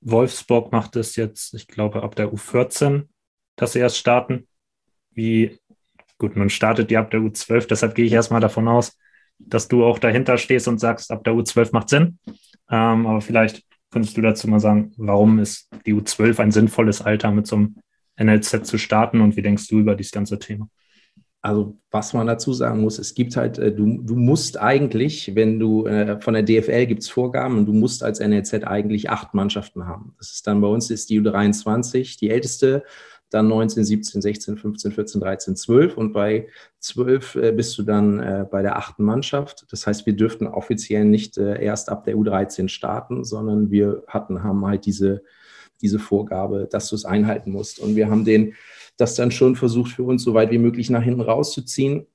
[0.00, 3.08] Wolfsburg macht es jetzt, ich glaube, ab der U14,
[3.56, 4.48] dass sie erst starten.
[5.10, 5.58] Wie,
[6.16, 8.96] gut, nun startet die ab der U12, deshalb gehe ich erstmal davon aus,
[9.38, 12.18] dass du auch dahinter stehst und sagst, ab der U12 macht Sinn.
[12.70, 17.32] Ähm, aber vielleicht könntest du dazu mal sagen, warum ist die U12 ein sinnvolles Alter,
[17.32, 17.76] mit so einem
[18.18, 20.70] NLZ zu starten und wie denkst du über dieses ganze Thema?
[21.46, 25.60] Also was man dazu sagen muss, es gibt halt, äh, du, du musst eigentlich, wenn
[25.60, 29.32] du äh, von der DFL gibt es Vorgaben und du musst als NLZ eigentlich acht
[29.32, 30.16] Mannschaften haben.
[30.18, 32.82] Das ist dann bei uns ist die U23 die älteste,
[33.30, 36.48] dann 19, 17, 16, 15, 14, 13, 12 und bei
[36.80, 39.66] 12 äh, bist du dann äh, bei der achten Mannschaft.
[39.70, 44.42] Das heißt, wir dürften offiziell nicht äh, erst ab der U13 starten, sondern wir hatten,
[44.42, 45.22] haben halt diese,
[45.80, 47.78] diese Vorgabe, dass du es einhalten musst.
[47.78, 48.54] Und wir haben den
[48.96, 52.06] das dann schon versucht, für uns so weit wie möglich nach hinten rauszuziehen.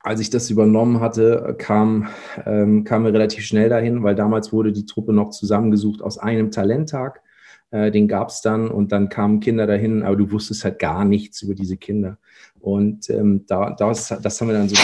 [0.00, 2.08] Als ich das übernommen hatte, kam,
[2.44, 6.50] ähm, kamen wir relativ schnell dahin, weil damals wurde die Truppe noch zusammengesucht aus einem
[6.50, 7.22] Talenttag.
[7.70, 11.04] Äh, den gab es dann und dann kamen Kinder dahin, aber du wusstest halt gar
[11.04, 12.18] nichts über diese Kinder.
[12.60, 14.76] Und ähm, da, das, das haben wir dann so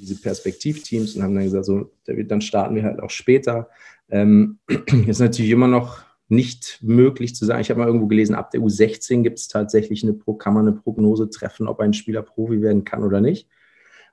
[0.00, 3.68] diese Perspektivteams und haben dann gesagt, so, dann starten wir halt auch später.
[4.10, 4.58] Ähm,
[5.06, 6.04] ist natürlich immer noch
[6.34, 7.60] nicht möglich zu sagen.
[7.60, 10.76] Ich habe mal irgendwo gelesen, ab der U16 gibt es tatsächlich eine, kann man eine
[10.76, 13.48] Prognose treffen, ob ein Spieler Profi werden kann oder nicht.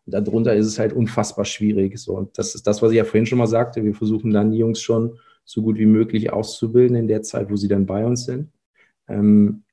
[0.06, 1.98] Und darunter ist es halt unfassbar schwierig.
[1.98, 3.84] So, und das ist das, was ich ja vorhin schon mal sagte.
[3.84, 7.56] Wir versuchen dann die Jungs schon so gut wie möglich auszubilden in der Zeit, wo
[7.56, 8.52] sie dann bei uns sind.
[9.08, 9.64] Ähm,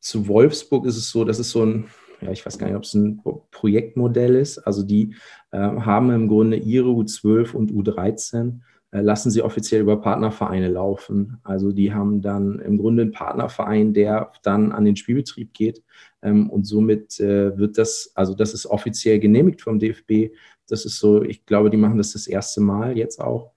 [0.00, 1.86] zu Wolfsburg ist es so, das ist so ein,
[2.20, 3.20] ja, ich weiß gar nicht, ob es ein
[3.50, 4.58] Projektmodell ist.
[4.58, 5.14] Also die
[5.50, 8.52] äh, haben im Grunde ihre U12 und U13 äh,
[8.90, 11.38] lassen sie offiziell über Partnervereine laufen.
[11.42, 15.82] Also die haben dann im Grunde einen Partnerverein, der dann an den Spielbetrieb geht.
[16.22, 20.34] Ähm, und somit äh, wird das, also das ist offiziell genehmigt vom DFB.
[20.66, 23.52] Das ist so, ich glaube, die machen das das erste Mal jetzt auch.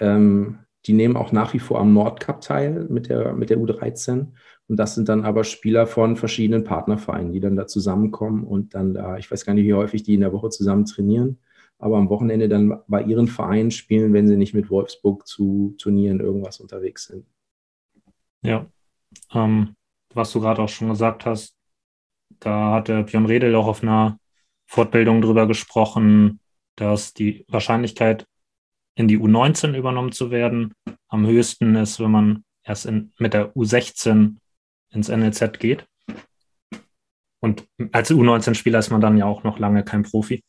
[0.00, 4.28] Ähm, die nehmen auch nach wie vor am Nordcup teil mit der, mit der U13.
[4.68, 8.94] Und das sind dann aber Spieler von verschiedenen Partnervereinen, die dann da zusammenkommen und dann
[8.94, 11.38] da, ich weiß gar nicht, wie häufig die in der Woche zusammen trainieren,
[11.78, 16.20] aber am Wochenende dann bei ihren Vereinen spielen, wenn sie nicht mit Wolfsburg zu Turnieren
[16.20, 17.26] irgendwas unterwegs sind.
[18.42, 18.66] Ja,
[19.32, 19.74] ähm,
[20.14, 21.56] was du gerade auch schon gesagt hast,
[22.40, 24.18] da hatte Björn Redel auch auf einer
[24.66, 26.40] Fortbildung drüber gesprochen,
[26.76, 28.26] dass die Wahrscheinlichkeit,
[28.94, 30.74] in die U19 übernommen zu werden,
[31.06, 34.36] am höchsten ist, wenn man erst in, mit der U16
[34.90, 35.86] ins NLZ geht.
[37.40, 40.42] Und als U19-Spieler ist man dann ja auch noch lange kein Profi.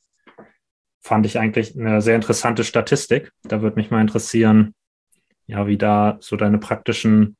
[1.09, 3.31] Fand ich eigentlich eine sehr interessante Statistik.
[3.41, 4.75] Da würde mich mal interessieren,
[5.47, 7.35] ja, wie da so deine praktischen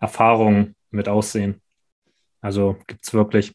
[0.00, 1.62] Erfahrungen mit aussehen.
[2.40, 3.52] Also gibt es wirklich,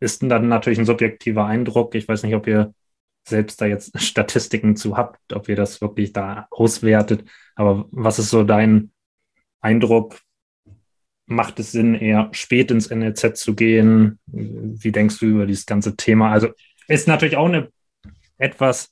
[0.00, 1.94] ist dann natürlich ein subjektiver Eindruck.
[1.94, 2.72] Ich weiß nicht, ob ihr
[3.28, 7.28] selbst da jetzt Statistiken zu habt, ob ihr das wirklich da auswertet.
[7.56, 8.90] Aber was ist so dein
[9.60, 10.18] Eindruck?
[11.26, 14.18] Macht es Sinn, eher spät ins NLZ zu gehen?
[14.28, 16.32] Wie denkst du über dieses ganze Thema?
[16.32, 16.48] Also
[16.88, 17.70] ist natürlich auch eine
[18.42, 18.90] etwas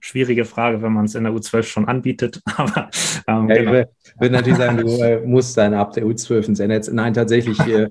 [0.00, 2.40] schwierige Frage, wenn man es in der U12 schon anbietet.
[2.56, 2.90] Aber
[3.28, 3.72] ähm, ja, genau.
[3.74, 6.92] ich würde natürlich sagen, du äh, musst dann ab der U12 ins NLZ.
[6.92, 7.88] Nein, tatsächlich, äh,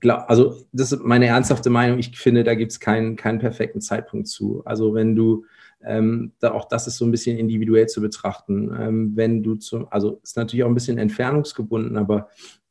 [0.00, 1.98] glaub, also das ist meine ernsthafte Meinung.
[1.98, 4.62] Ich finde, da gibt es keinen, keinen perfekten Zeitpunkt zu.
[4.64, 5.44] Also wenn du
[5.84, 8.70] ähm, da auch das ist so ein bisschen individuell zu betrachten.
[8.78, 12.28] Ähm, wenn du zum, also ist natürlich auch ein bisschen entfernungsgebunden, aber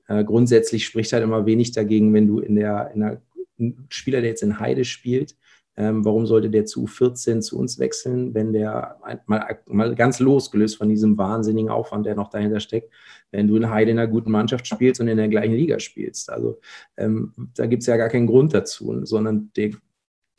[0.07, 3.21] äh, grundsätzlich spricht halt immer wenig dagegen, wenn du in der, in der
[3.59, 5.35] ein Spieler, der jetzt in Heide spielt,
[5.79, 10.75] ähm, warum sollte der zu 14 zu uns wechseln, wenn der mal, mal ganz losgelöst
[10.75, 12.93] von diesem wahnsinnigen Aufwand, der noch dahinter steckt,
[13.31, 16.29] wenn du in Heide in einer guten Mannschaft spielst und in der gleichen Liga spielst.
[16.29, 16.59] Also
[16.97, 19.71] ähm, da gibt es ja gar keinen Grund dazu, sondern der,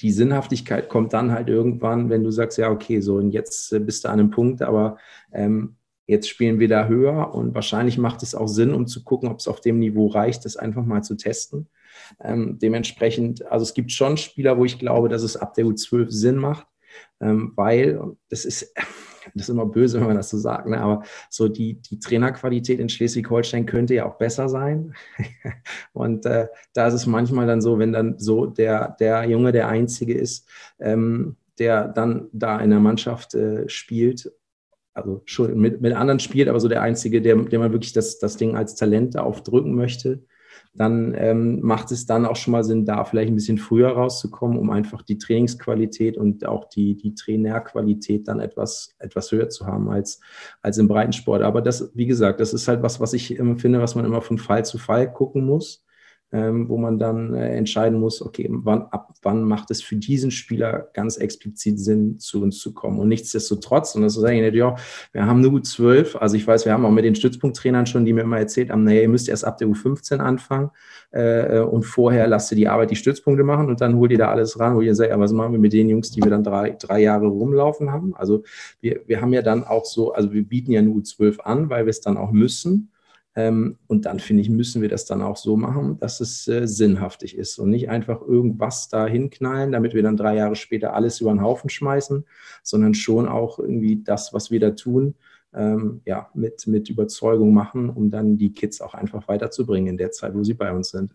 [0.01, 3.81] die Sinnhaftigkeit kommt dann halt irgendwann, wenn du sagst, ja, okay, so und jetzt äh,
[3.81, 4.99] bist du an einem Punkt, aber
[5.33, 5.77] ähm,
[6.07, 9.39] jetzt spielen wir da höher und wahrscheinlich macht es auch Sinn, um zu gucken, ob
[9.39, 11.69] es auf dem Niveau reicht, das einfach mal zu testen.
[12.23, 16.11] Ähm, dementsprechend, also es gibt schon Spieler, wo ich glaube, dass es ab der U12
[16.11, 16.67] Sinn macht,
[17.21, 18.73] ähm, weil das ist,
[19.35, 20.81] das ist immer böse, wenn man das so sagt, ne?
[20.81, 24.95] aber so die, die Trainerqualität in Schleswig-Holstein könnte ja auch besser sein.
[25.93, 29.69] Und äh, da ist es manchmal dann so, wenn dann so der, der Junge der
[29.69, 34.33] Einzige ist, ähm, der dann da in der Mannschaft äh, spielt
[34.93, 38.19] also schon mit, mit anderen spielt, aber so der Einzige, der, der man wirklich das,
[38.19, 40.25] das Ding als Talent aufdrücken möchte,
[40.75, 44.59] dann ähm, macht es dann auch schon mal Sinn, da vielleicht ein bisschen früher rauszukommen,
[44.59, 49.91] um einfach die Trainingsqualität und auch die, die Trainerqualität dann etwas, etwas höher zu haben
[49.91, 50.21] als,
[50.63, 51.43] als im Breitensport.
[51.43, 54.23] Aber das, wie gesagt, das ist halt was, was ich immer finde, was man immer
[54.23, 55.85] von Fall zu Fall gucken muss
[56.33, 60.31] ähm, wo man dann äh, entscheiden muss, okay, wann, ab wann macht es für diesen
[60.31, 63.01] Spieler ganz explizit Sinn, zu uns zu kommen.
[63.01, 64.77] Und nichtsdestotrotz, und das ist eigentlich, ja,
[65.13, 68.13] wir haben nur U12, also ich weiß, wir haben auch mit den Stützpunkttrainern schon, die
[68.13, 70.71] mir immer erzählt haben, naja, ihr müsst erst ab der U15 anfangen
[71.11, 74.31] äh, und vorher lasst ihr die Arbeit die Stützpunkte machen und dann holt ihr da
[74.31, 76.45] alles ran, wo ihr sagt, ja, was machen wir mit den Jungs, die wir dann
[76.45, 78.15] drei, drei Jahre rumlaufen haben.
[78.15, 78.45] Also
[78.81, 81.87] wir, wir haben ja dann auch so, also wir bieten ja nur U12 an, weil
[81.87, 82.91] wir es dann auch müssen.
[83.37, 86.67] Ähm, und dann finde ich, müssen wir das dann auch so machen, dass es äh,
[86.67, 91.21] sinnhaftig ist und nicht einfach irgendwas da hinknallen, damit wir dann drei Jahre später alles
[91.21, 92.27] über den Haufen schmeißen,
[92.65, 95.15] sondern schon auch irgendwie das, was wir da tun,
[95.55, 100.11] ähm, ja, mit, mit Überzeugung machen, um dann die Kids auch einfach weiterzubringen in der
[100.11, 101.15] Zeit, wo sie bei uns sind.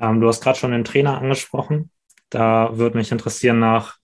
[0.00, 1.90] Ähm, du hast gerade schon den Trainer angesprochen.
[2.28, 3.98] Da würde mich interessieren, nach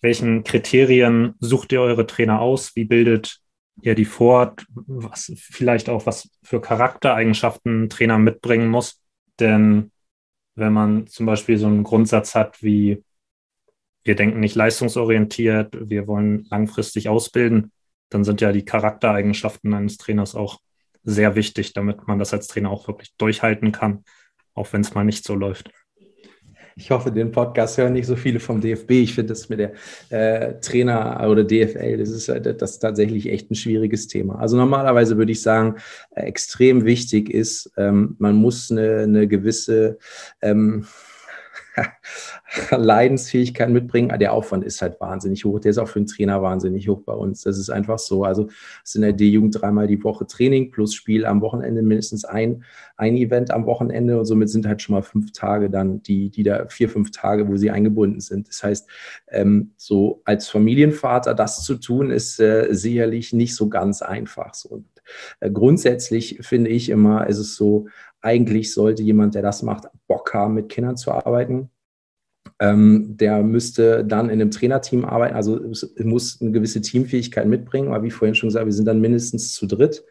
[0.00, 2.74] welchen Kriterien sucht ihr eure Trainer aus?
[2.74, 3.40] Wie bildet
[3.82, 9.00] ihr die fort, was vielleicht auch was für Charaktereigenschaften ein Trainer mitbringen muss.
[9.38, 9.92] Denn
[10.54, 13.02] wenn man zum Beispiel so einen Grundsatz hat wie
[14.02, 17.72] wir denken nicht leistungsorientiert, wir wollen langfristig ausbilden,
[18.08, 20.58] dann sind ja die Charaktereigenschaften eines Trainers auch
[21.02, 24.04] sehr wichtig, damit man das als Trainer auch wirklich durchhalten kann,
[24.54, 25.70] auch wenn es mal nicht so läuft.
[26.76, 28.90] Ich hoffe, den Podcast hören nicht so viele vom DFB.
[28.92, 29.72] Ich finde das mit der
[30.10, 34.38] äh, Trainer oder DFL, das ist, das ist tatsächlich echt ein schwieriges Thema.
[34.38, 35.76] Also normalerweise würde ich sagen,
[36.14, 39.98] äh, extrem wichtig ist, ähm, man muss eine, eine gewisse
[40.42, 40.86] ähm,
[42.70, 44.16] Leidensfähigkeit mitbringen.
[44.18, 45.60] Der Aufwand ist halt wahnsinnig hoch.
[45.60, 47.42] Der ist auch für einen Trainer wahnsinnig hoch bei uns.
[47.42, 48.24] Das ist einfach so.
[48.24, 48.48] Also
[48.82, 52.64] es ist in der D-Jugend dreimal die Woche Training plus Spiel am Wochenende, mindestens ein,
[52.96, 54.18] ein Event am Wochenende.
[54.18, 57.48] Und somit sind halt schon mal fünf Tage dann, die, die da vier, fünf Tage,
[57.48, 58.48] wo sie eingebunden sind.
[58.48, 58.88] Das heißt,
[59.28, 64.54] ähm, so als Familienvater das zu tun, ist äh, sicherlich nicht so ganz einfach.
[64.54, 64.68] So.
[64.70, 64.86] Und,
[65.40, 67.86] äh, grundsätzlich finde ich immer, ist es so,
[68.20, 71.70] eigentlich sollte jemand, der das macht, Bock haben, mit Kindern zu arbeiten.
[72.58, 75.60] Ähm, der müsste dann in einem Trainerteam arbeiten, also
[75.98, 79.66] muss eine gewisse Teamfähigkeit mitbringen, aber wie vorhin schon gesagt, wir sind dann mindestens zu
[79.66, 80.04] dritt.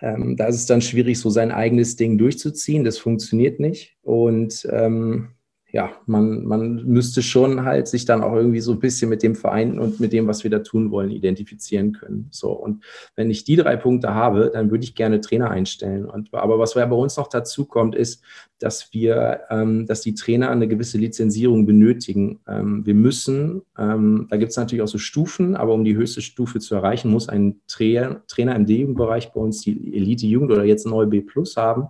[0.00, 2.84] Ähm, da ist es dann schwierig, so sein eigenes Ding durchzuziehen.
[2.84, 3.96] Das funktioniert nicht.
[4.02, 5.30] Und ähm,
[5.70, 9.34] ja, man, man müsste schon halt sich dann auch irgendwie so ein bisschen mit dem
[9.34, 12.28] Verein und mit dem, was wir da tun wollen, identifizieren können.
[12.30, 12.82] So, und
[13.16, 16.06] wenn ich die drei Punkte habe, dann würde ich gerne Trainer einstellen.
[16.06, 18.24] Und, aber was bei uns noch dazu kommt, ist,
[18.60, 22.40] dass wir, ähm, dass die Trainer eine gewisse Lizenzierung benötigen.
[22.48, 26.22] Ähm, wir müssen, ähm, da gibt es natürlich auch so Stufen, aber um die höchste
[26.22, 30.86] Stufe zu erreichen, muss ein Trainer, Trainer im D-Jugendbereich bei uns die Elite-Jugend oder jetzt
[30.86, 31.88] neu B Plus haben,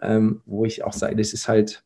[0.00, 1.84] ähm, wo ich auch sage, das ist halt,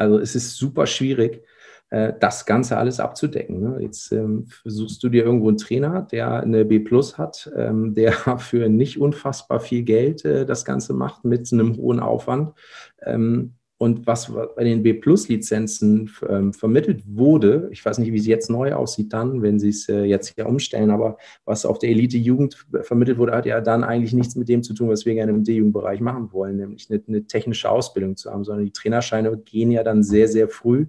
[0.00, 1.44] also es ist super schwierig,
[1.90, 3.60] äh, das Ganze alles abzudecken.
[3.60, 3.82] Ne?
[3.82, 8.12] Jetzt ähm, versuchst du dir irgendwo einen Trainer, der eine B Plus hat, ähm, der
[8.38, 12.54] für nicht unfassbar viel Geld äh, das Ganze macht mit einem hohen Aufwand.
[13.02, 18.50] Ähm, und was bei den B-Plus-Lizenzen ähm, vermittelt wurde, ich weiß nicht, wie es jetzt
[18.50, 21.16] neu aussieht dann, wenn sie es äh, jetzt hier umstellen, aber
[21.46, 24.90] was auf der Elite-Jugend vermittelt wurde, hat ja dann eigentlich nichts mit dem zu tun,
[24.90, 28.66] was wir gerne im D-Jugendbereich machen wollen, nämlich eine, eine, technische Ausbildung zu haben, sondern
[28.66, 30.88] die Trainerscheine gehen ja dann sehr, sehr früh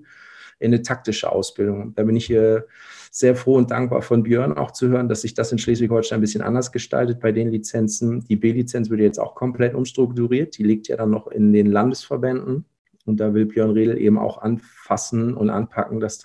[0.59, 1.93] in eine taktische Ausbildung.
[1.95, 2.67] Da bin ich hier
[3.09, 6.21] sehr froh und dankbar von Björn auch zu hören, dass sich das in Schleswig-Holstein ein
[6.21, 8.25] bisschen anders gestaltet bei den Lizenzen.
[8.25, 10.57] Die B-Lizenz wird jetzt auch komplett umstrukturiert.
[10.57, 12.65] Die liegt ja dann noch in den Landesverbänden.
[13.05, 16.23] Und da will Björn Redl eben auch anfassen und anpacken, dass,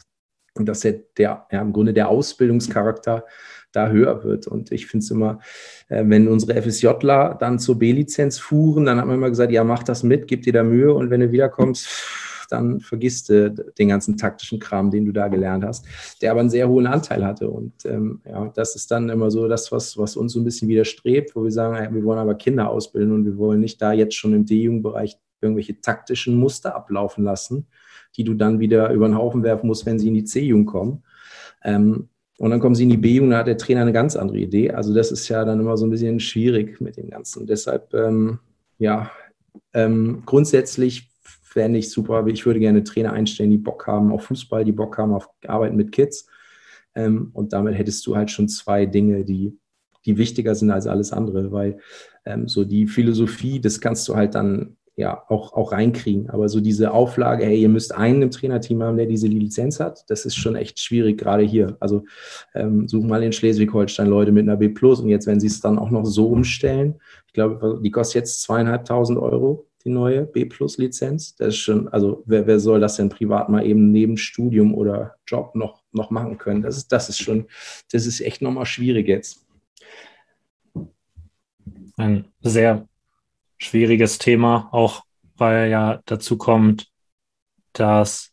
[0.55, 3.25] dass der, der ja, im Grunde der Ausbildungscharakter
[3.73, 4.47] da höher wird.
[4.47, 5.41] Und ich finde es immer,
[5.89, 9.83] äh, wenn unsere FSJler dann zur B-Lizenz fuhren, dann hat man immer gesagt, ja, mach
[9.83, 11.89] das mit, gib dir da Mühe und wenn du wiederkommst,
[12.49, 15.85] dann vergisst du den ganzen taktischen Kram, den du da gelernt hast,
[16.23, 17.51] der aber einen sehr hohen Anteil hatte.
[17.51, 20.69] Und ähm, ja, das ist dann immer so das, was, was uns so ein bisschen
[20.69, 24.15] widerstrebt, wo wir sagen, wir wollen aber Kinder ausbilden und wir wollen nicht da jetzt
[24.15, 27.67] schon im D-Jugendbereich irgendwelche taktischen Muster ablaufen lassen,
[28.17, 31.03] die du dann wieder über den Haufen werfen musst, wenn sie in die C-Jugend kommen.
[31.63, 34.39] Ähm, und dann kommen sie in die B-Jugend, da hat der Trainer eine ganz andere
[34.39, 34.71] Idee.
[34.71, 37.47] Also das ist ja dann immer so ein bisschen schwierig mit dem Ganzen.
[37.47, 38.39] Deshalb, ähm,
[38.79, 39.11] ja,
[39.73, 41.11] ähm, grundsätzlich
[41.57, 42.27] fände ich super.
[42.27, 45.77] Ich würde gerne Trainer einstellen, die Bock haben auf Fußball, die Bock haben auf Arbeiten
[45.77, 46.29] mit Kids.
[46.95, 49.59] Ähm, und damit hättest du halt schon zwei Dinge, die,
[50.05, 51.79] die wichtiger sind als alles andere, weil
[52.27, 56.31] ähm, so die Philosophie, das kannst du halt dann ja auch, auch reinkriegen.
[56.31, 60.05] Aber so diese Auflage, hey, ihr müsst einen im Trainerteam haben, der diese Lizenz hat,
[60.09, 61.77] das ist schon echt schwierig, gerade hier.
[61.81, 62.05] Also
[62.55, 65.61] ähm, suchen mal in Schleswig-Holstein Leute mit einer B Plus und jetzt, wenn sie es
[65.61, 70.47] dann auch noch so umstellen, ich glaube, die kostet jetzt zweieinhalbtausend Euro, die neue B
[70.47, 71.37] Plus Lizenz.
[71.37, 75.17] Das ist schon, also wer, wer soll das denn privat mal eben neben Studium oder
[75.27, 76.63] Job noch, noch machen können?
[76.63, 77.47] Das ist, das ist schon,
[77.93, 79.47] das ist echt nochmal schwierig jetzt.
[81.99, 82.89] Ein sehr
[83.59, 85.05] schwieriges Thema, auch
[85.37, 86.89] weil ja dazu kommt,
[87.73, 88.33] dass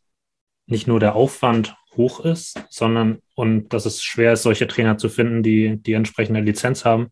[0.65, 5.09] nicht nur der Aufwand hoch ist, sondern und dass es schwer ist, solche Trainer zu
[5.09, 7.11] finden, die die entsprechende Lizenz haben,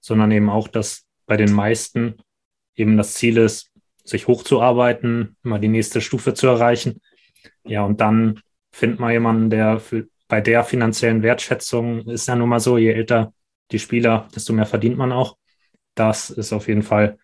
[0.00, 2.16] sondern eben auch, dass bei den meisten
[2.74, 3.70] eben das Ziel ist,
[4.04, 7.00] sich hochzuarbeiten, mal die nächste Stufe zu erreichen.
[7.64, 8.40] Ja, und dann
[8.72, 12.92] findet man jemanden, der für, bei der finanziellen Wertschätzung ist ja nun mal so, je
[12.92, 13.32] älter
[13.70, 15.36] die Spieler, desto mehr verdient man auch.
[15.94, 17.18] Das ist auf jeden Fall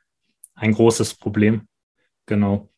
[0.55, 1.69] ein großes Problem.
[2.27, 2.69] Genau.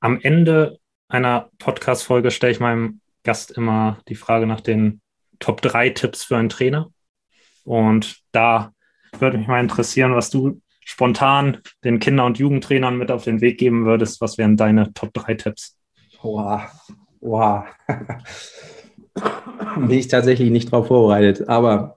[0.00, 0.78] Am Ende
[1.08, 5.00] einer Podcast-Folge stelle ich meinem Gast immer die Frage nach den
[5.38, 6.90] Top 3 Tipps für einen Trainer.
[7.64, 8.72] Und da
[9.18, 13.58] würde mich mal interessieren, was du spontan den Kinder- und Jugendtrainern mit auf den Weg
[13.58, 14.20] geben würdest.
[14.20, 15.78] Was wären deine Top 3 Tipps?
[16.22, 16.62] Wow,
[17.20, 17.64] wow.
[19.76, 21.48] Bin ich tatsächlich nicht darauf vorbereitet.
[21.48, 21.96] Aber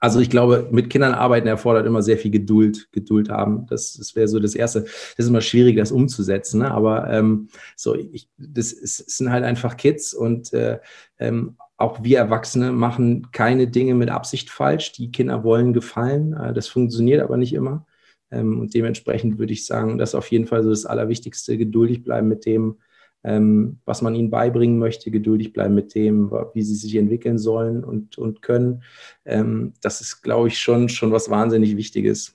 [0.00, 3.66] also ich glaube, mit Kindern arbeiten erfordert immer sehr viel Geduld, Geduld haben.
[3.66, 4.82] Das, das wäre so das Erste.
[4.82, 6.60] Das ist immer schwierig, das umzusetzen.
[6.60, 6.70] Ne?
[6.70, 10.78] Aber ähm, so, ich, das, ist, sind halt einfach Kids und äh,
[11.18, 14.92] ähm, auch wir Erwachsene machen keine Dinge mit Absicht falsch.
[14.92, 16.32] Die Kinder wollen gefallen.
[16.32, 17.86] Äh, das funktioniert aber nicht immer.
[18.30, 22.04] Ähm, und dementsprechend würde ich sagen, das ist auf jeden Fall so das Allerwichtigste, geduldig
[22.04, 22.78] bleiben mit dem,
[23.22, 27.84] ähm, was man ihnen beibringen möchte, geduldig bleiben mit dem, wie sie sich entwickeln sollen
[27.84, 28.82] und, und können.
[29.24, 32.34] Ähm, das ist, glaube ich, schon, schon was wahnsinnig Wichtiges.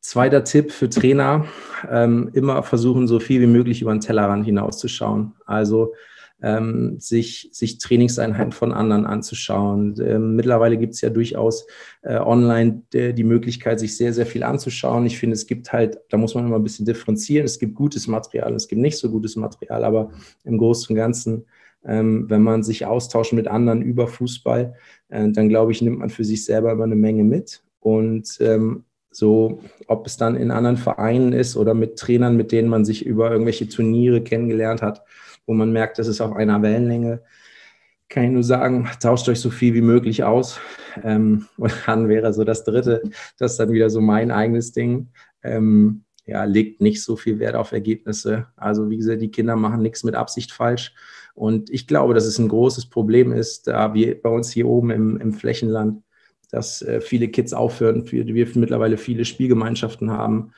[0.00, 1.46] Zweiter Tipp für Trainer,
[1.88, 5.34] ähm, immer versuchen, so viel wie möglich über den Tellerrand hinauszuschauen.
[5.46, 5.92] Also
[6.42, 9.94] ähm, sich, sich Trainingseinheiten von anderen anzuschauen.
[10.02, 11.66] Ähm, mittlerweile gibt es ja durchaus
[12.02, 15.06] äh, online de, die Möglichkeit, sich sehr, sehr viel anzuschauen.
[15.06, 17.44] Ich finde, es gibt halt, da muss man immer ein bisschen differenzieren.
[17.44, 20.10] Es gibt gutes Material, es gibt nicht so gutes Material, aber
[20.44, 21.44] im Großen und Ganzen,
[21.84, 24.74] ähm, wenn man sich austauscht mit anderen über Fußball,
[25.08, 27.62] äh, dann glaube ich, nimmt man für sich selber immer eine Menge mit.
[27.80, 32.68] Und ähm, so, ob es dann in anderen Vereinen ist oder mit Trainern, mit denen
[32.68, 35.02] man sich über irgendwelche Turniere kennengelernt hat,
[35.50, 37.22] wo man merkt, das ist auf einer Wellenlänge,
[38.08, 40.60] kann ich nur sagen, tauscht euch so viel wie möglich aus.
[41.02, 43.02] Ähm, und dann wäre so das Dritte,
[43.36, 45.08] das ist dann wieder so mein eigenes Ding.
[45.42, 48.46] Ähm, ja, legt nicht so viel Wert auf Ergebnisse.
[48.54, 50.94] Also wie gesagt, die Kinder machen nichts mit Absicht falsch.
[51.34, 54.92] Und ich glaube, dass es ein großes Problem ist, da wir bei uns hier oben
[54.92, 56.04] im, im Flächenland,
[56.52, 60.52] dass äh, viele Kids aufhören, wir mittlerweile viele Spielgemeinschaften haben,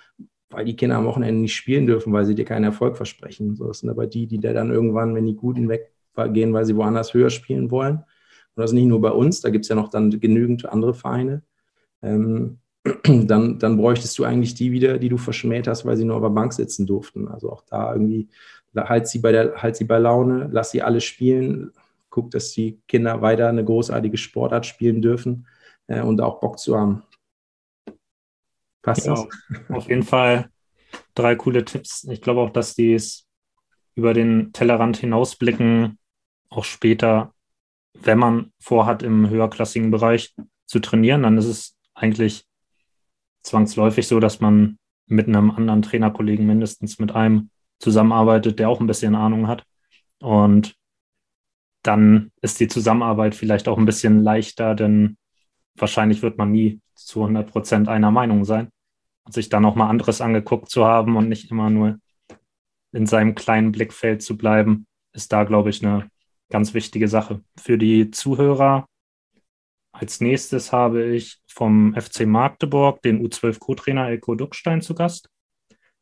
[0.52, 3.56] weil die Kinder am Wochenende nicht spielen dürfen, weil sie dir keinen Erfolg versprechen.
[3.56, 7.14] So, das sind aber die, die dann irgendwann, wenn die Guten weggehen, weil sie woanders
[7.14, 7.96] höher spielen wollen.
[7.96, 10.94] Und das ist nicht nur bei uns, da gibt es ja noch dann genügend andere
[10.94, 11.42] Vereine.
[12.02, 12.58] Ähm,
[13.04, 16.22] dann, dann bräuchtest du eigentlich die wieder, die du verschmäht hast, weil sie nur auf
[16.22, 17.28] der Bank sitzen durften.
[17.28, 18.28] Also auch da irgendwie,
[18.76, 21.72] halt sie bei, der, halt sie bei Laune, lass sie alle spielen,
[22.10, 25.46] guck, dass die Kinder weiter eine großartige Sportart spielen dürfen
[25.86, 27.02] äh, und auch Bock zu haben.
[28.82, 29.26] Passt ja,
[29.68, 30.50] Auf jeden Fall
[31.14, 32.04] drei coole Tipps.
[32.04, 33.26] Ich glaube auch, dass die es
[33.94, 35.98] über den Tellerrand hinausblicken,
[36.48, 37.34] auch später,
[37.94, 40.34] wenn man vorhat, im höherklassigen Bereich
[40.66, 42.46] zu trainieren, dann ist es eigentlich
[43.42, 48.86] zwangsläufig so, dass man mit einem anderen Trainerkollegen mindestens mit einem zusammenarbeitet, der auch ein
[48.86, 49.64] bisschen Ahnung hat.
[50.20, 50.76] Und
[51.82, 55.16] dann ist die Zusammenarbeit vielleicht auch ein bisschen leichter, denn
[55.76, 58.68] wahrscheinlich wird man nie zu 100 Prozent einer Meinung sein.
[59.24, 61.98] Und sich dann auch mal anderes angeguckt zu haben und nicht immer nur
[62.92, 66.10] in seinem kleinen Blickfeld zu bleiben, ist da, glaube ich, eine
[66.50, 67.42] ganz wichtige Sache.
[67.56, 68.86] Für die Zuhörer
[69.92, 75.28] als nächstes habe ich vom FC Magdeburg den U12 Co-Trainer Elko Duckstein zu Gast.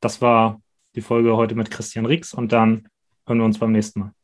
[0.01, 0.62] Das war
[0.95, 2.89] die Folge heute mit Christian Riegs und dann
[3.27, 4.20] hören wir uns beim nächsten Mal.